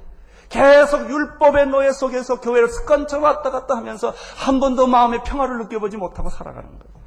계속 0.49 1.07
율법의 1.07 1.67
노예 1.67 1.91
속에서 1.91 2.41
교회를 2.41 2.67
습관처럼 2.67 3.23
왔다 3.23 3.51
갔다 3.51 3.75
하면서 3.77 4.13
한 4.37 4.59
번도 4.59 4.87
마음의 4.87 5.23
평화를 5.23 5.59
느껴보지 5.59 5.97
못하고 5.97 6.29
살아가는 6.29 6.67
거예요. 6.67 7.00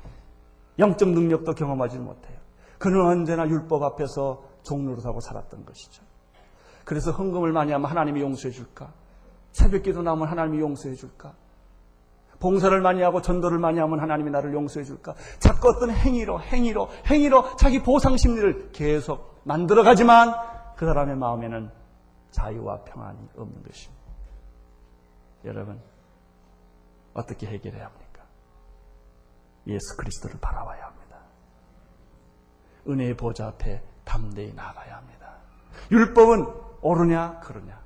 영적 0.79 1.09
능력도 1.11 1.55
경험하지 1.55 1.99
못해요. 1.99 2.37
그는 2.79 3.01
언제나 3.05 3.49
율법 3.49 3.83
앞에서 3.83 4.43
종로를하고 4.63 5.21
살았던 5.21 5.65
것이죠. 5.65 6.03
그래서 6.85 7.13
헌금을 7.13 7.53
많이 7.53 7.73
하면 7.73 7.91
하나님이 7.91 8.21
용서해 8.21 8.53
줄까? 8.53 8.93
새벽 9.53 9.83
기도 9.83 10.03
나면 10.03 10.29
하나님이 10.29 10.61
용서해 10.61 10.95
줄까? 10.95 11.35
봉사를 12.41 12.79
많이 12.81 13.01
하고 13.01 13.23
전도를 13.23 13.59
많이 13.59 13.79
하면 13.79 14.01
하나님이 14.01 14.31
나를 14.31 14.53
용서해 14.53 14.85
줄까? 14.85 15.15
자꾸 15.39 15.69
어떤 15.69 15.91
행위로, 15.91 16.41
행위로, 16.41 16.91
행위로 17.07 17.57
자기 17.57 17.83
보상 17.83 18.17
심리를 18.17 18.73
계속 18.73 19.41
만들어 19.45 19.83
가지만 19.83 20.35
그 20.77 20.85
사람의 20.85 21.17
마음에는 21.17 21.71
자유와 22.33 22.83
평안이 22.85 23.19
없는 23.37 23.63
것입니다. 23.63 24.03
여러분, 25.45 25.81
어떻게 27.15 27.47
해결해야 27.47 27.87
합니까? 27.87 28.04
예수 29.67 29.97
그리스도를 29.97 30.39
바라봐야 30.41 30.87
합니다. 30.87 31.17
은혜의 32.89 33.17
보좌 33.17 33.47
앞에 33.47 33.83
담대히 34.05 34.53
나가야 34.55 34.97
합니다. 34.97 35.37
율법은 35.91 36.47
옳으냐, 36.83 37.41
그러냐. 37.41 37.81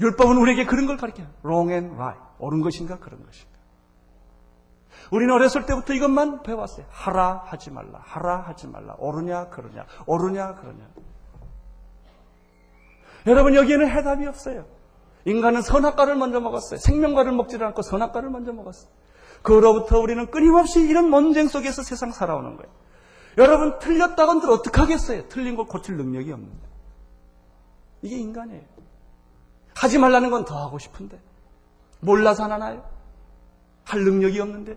율법은 0.00 0.38
우리에게 0.38 0.64
그런 0.64 0.86
걸 0.86 0.96
가르쳐요. 0.96 1.26
wrong 1.44 1.72
and 1.72 1.94
right. 1.94 2.20
옳은 2.38 2.62
것인가, 2.62 2.98
그런 2.98 3.24
것인가. 3.24 3.50
우리는 5.10 5.32
어렸을 5.34 5.66
때부터 5.66 5.92
이것만 5.92 6.42
배웠어요. 6.42 6.86
하라, 6.88 7.42
하지 7.44 7.70
말라. 7.70 8.00
하라, 8.02 8.38
하지 8.40 8.66
말라. 8.66 8.94
옳으냐, 8.98 9.48
그러냐. 9.50 9.84
옳으냐, 10.06 10.54
그러냐. 10.54 10.88
여러분, 13.26 13.54
여기에는 13.54 13.88
해답이 13.88 14.26
없어요. 14.26 14.64
인간은 15.26 15.60
선악과를 15.62 16.16
먼저 16.16 16.40
먹었어요. 16.40 16.78
생명과를 16.78 17.32
먹지 17.32 17.62
않고 17.62 17.82
선악과를 17.82 18.30
먼저 18.30 18.52
먹었어요. 18.52 18.90
그로부터 19.42 19.98
우리는 19.98 20.30
끊임없이 20.30 20.80
이런 20.80 21.10
논쟁 21.10 21.48
속에서 21.48 21.82
세상 21.82 22.12
살아오는 22.12 22.56
거예요. 22.56 22.70
여러분, 23.38 23.78
틀렸다고 23.78 24.30
한들 24.30 24.50
어떡하겠어요? 24.50 25.28
틀린 25.28 25.56
걸 25.56 25.66
고칠 25.66 25.96
능력이 25.96 26.30
없는데. 26.32 26.68
이게 28.02 28.16
인간이에요. 28.18 28.62
하지 29.74 29.98
말라는 29.98 30.30
건 30.30 30.44
더 30.44 30.58
하고 30.58 30.78
싶은데. 30.78 31.20
몰라서 32.00 32.44
안 32.44 32.52
하나요? 32.52 32.84
할 33.84 34.00
능력이 34.02 34.40
없는데. 34.40 34.76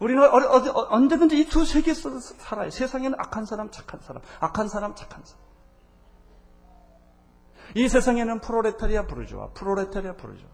우리는 0.00 0.22
언제든지 0.90 1.38
이 1.40 1.44
두 1.48 1.64
세계에 1.64 1.94
서 1.94 2.18
살아요. 2.20 2.70
세상에는 2.70 3.18
악한 3.18 3.46
사람, 3.46 3.70
착한 3.70 4.00
사람, 4.00 4.22
악한 4.40 4.68
사람, 4.68 4.94
착한 4.94 5.22
사람. 5.24 5.42
이 7.74 7.88
세상에는 7.88 8.40
프로레타리아 8.40 9.06
부르주아, 9.06 9.48
프로레타리아 9.54 10.14
부르주아. 10.14 10.48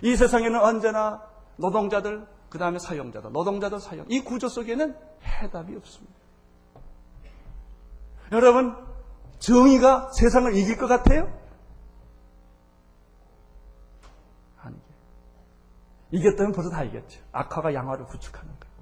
이 0.00 0.16
세상에는 0.16 0.58
언제나 0.60 1.22
노동자들, 1.56 2.26
그 2.48 2.58
다음에 2.58 2.78
사용자들, 2.78 3.32
노동자들 3.32 3.80
사용. 3.80 4.06
이 4.08 4.20
구조 4.20 4.48
속에는 4.48 4.96
해답이 5.22 5.76
없습니다. 5.76 6.14
여러분, 8.32 8.74
정의가 9.38 10.10
세상을 10.12 10.54
이길 10.56 10.78
것 10.78 10.86
같아요? 10.86 11.30
아니게. 14.58 14.82
이겼다면 16.12 16.52
벌써 16.52 16.70
다 16.70 16.82
이겼죠. 16.84 17.20
악화가 17.32 17.74
양화를 17.74 18.06
구축하는 18.06 18.48
거예요. 18.48 18.72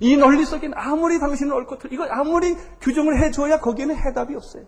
이 0.00 0.16
논리 0.16 0.44
속에는 0.46 0.76
아무리 0.76 1.18
당신은 1.18 1.52
옳고 1.52 1.78
틀, 1.78 1.92
이거 1.92 2.06
아무리 2.06 2.54
규정을 2.80 3.22
해줘야 3.22 3.60
거기에는 3.60 3.94
해답이 3.94 4.34
없어요. 4.34 4.64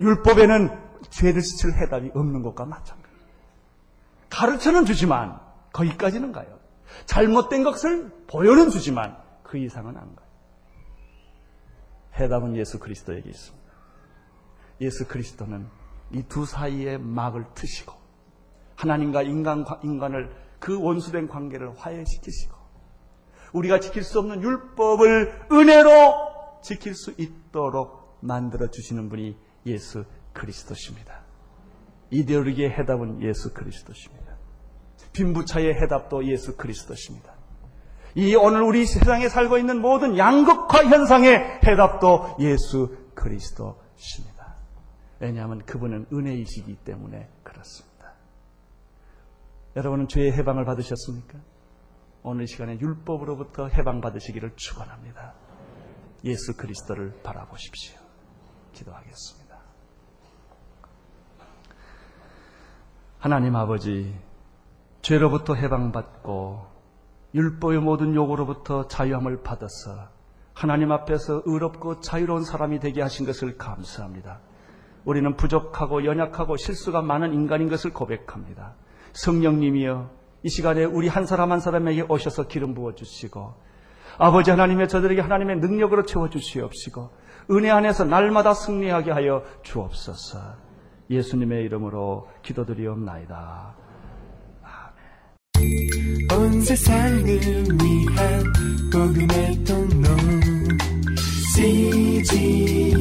율법에는 0.00 0.70
죄를 1.10 1.42
씻을 1.42 1.74
해답이 1.74 2.10
없는 2.14 2.42
것과 2.42 2.64
마찬가지예요. 2.64 3.14
가르쳐는 4.30 4.84
주지만 4.84 5.40
거기까지는 5.72 6.32
가요. 6.32 6.58
잘못된 7.06 7.64
것을 7.64 8.10
보여는 8.26 8.70
주지만 8.70 9.16
그 9.42 9.58
이상은 9.58 9.96
안 9.96 10.14
가요. 10.14 10.28
해답은 12.18 12.56
예수 12.56 12.78
그리스도에게 12.78 13.28
있습니다. 13.28 13.64
예수 14.80 15.06
그리스도는 15.06 15.66
이 16.12 16.22
두 16.28 16.44
사이의 16.46 16.98
막을 16.98 17.44
트시고 17.54 17.92
하나님과 18.76 19.22
인간, 19.22 19.64
인간을 19.82 20.30
그 20.58 20.80
원수된 20.80 21.28
관계를 21.28 21.76
화해시키시고 21.76 22.54
우리가 23.52 23.80
지킬 23.80 24.02
수 24.02 24.18
없는 24.18 24.42
율법을 24.42 25.48
은혜로 25.50 26.60
지킬 26.62 26.94
수 26.94 27.12
있도록 27.18 28.18
만들어 28.20 28.68
주시는 28.70 29.08
분이 29.08 29.36
예수 29.66 30.04
그리스도십니다. 30.32 31.22
이데올로기의 32.10 32.70
해답은 32.70 33.22
예수 33.22 33.52
그리스도십니다. 33.52 34.36
빈부차의 35.12 35.74
해답도 35.74 36.26
예수 36.26 36.56
그리스도십니다. 36.56 37.34
이 38.16 38.34
오늘 38.36 38.62
우리 38.62 38.86
세상에 38.86 39.28
살고 39.28 39.58
있는 39.58 39.80
모든 39.80 40.16
양극화 40.16 40.84
현상의 40.84 41.60
해답도 41.64 42.36
예수 42.40 42.96
그리스도십니다. 43.14 44.54
왜냐하면 45.18 45.64
그분은 45.64 46.06
은혜이시기 46.12 46.76
때문에 46.84 47.28
그렇습니다. 47.42 48.12
여러분은 49.76 50.06
죄의 50.08 50.32
해방을 50.32 50.64
받으셨습니까? 50.64 51.38
오늘 52.22 52.46
시간에 52.46 52.78
율법으로부터 52.78 53.68
해방받으시기를 53.68 54.52
축원합니다. 54.56 55.34
예수 56.24 56.56
그리스도를 56.56 57.20
바라보십시오. 57.22 57.98
기도하겠습니다. 58.72 59.43
하나님 63.24 63.56
아버지, 63.56 64.14
죄로부터 65.00 65.54
해방받고 65.54 66.66
율법의 67.34 67.78
모든 67.78 68.14
요구로부터 68.14 68.86
자유함을 68.86 69.42
받아서 69.42 70.10
하나님 70.52 70.92
앞에서 70.92 71.40
의롭고 71.46 72.00
자유로운 72.00 72.44
사람이 72.44 72.80
되게 72.80 73.00
하신 73.00 73.24
것을 73.24 73.56
감사합니다. 73.56 74.40
우리는 75.06 75.36
부족하고 75.36 76.04
연약하고 76.04 76.58
실수가 76.58 77.00
많은 77.00 77.32
인간인 77.32 77.70
것을 77.70 77.94
고백합니다. 77.94 78.74
성령님이여 79.14 80.10
이 80.42 80.48
시간에 80.50 80.84
우리 80.84 81.08
한 81.08 81.24
사람 81.24 81.50
한 81.50 81.60
사람에게 81.60 82.02
오셔서 82.02 82.46
기름 82.46 82.74
부어 82.74 82.94
주시고 82.94 83.54
아버지 84.18 84.50
하나님의 84.50 84.86
저들에게 84.86 85.22
하나님의 85.22 85.60
능력으로 85.60 86.04
채워 86.04 86.28
주시옵시고 86.28 87.10
은혜 87.52 87.70
안에서 87.70 88.04
날마다 88.04 88.52
승리하게 88.52 89.12
하여 89.12 89.44
주옵소서. 89.62 90.63
예수님의 91.10 91.64
이름으로 91.64 92.28
기도드리옵나이다. 92.42 93.76
온 96.32 96.60
세상을 96.62 97.24
위한 97.24 98.52
복음의 98.92 99.64
통로 99.64 100.08
CGM 101.54 102.96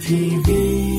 TV 0.00 0.93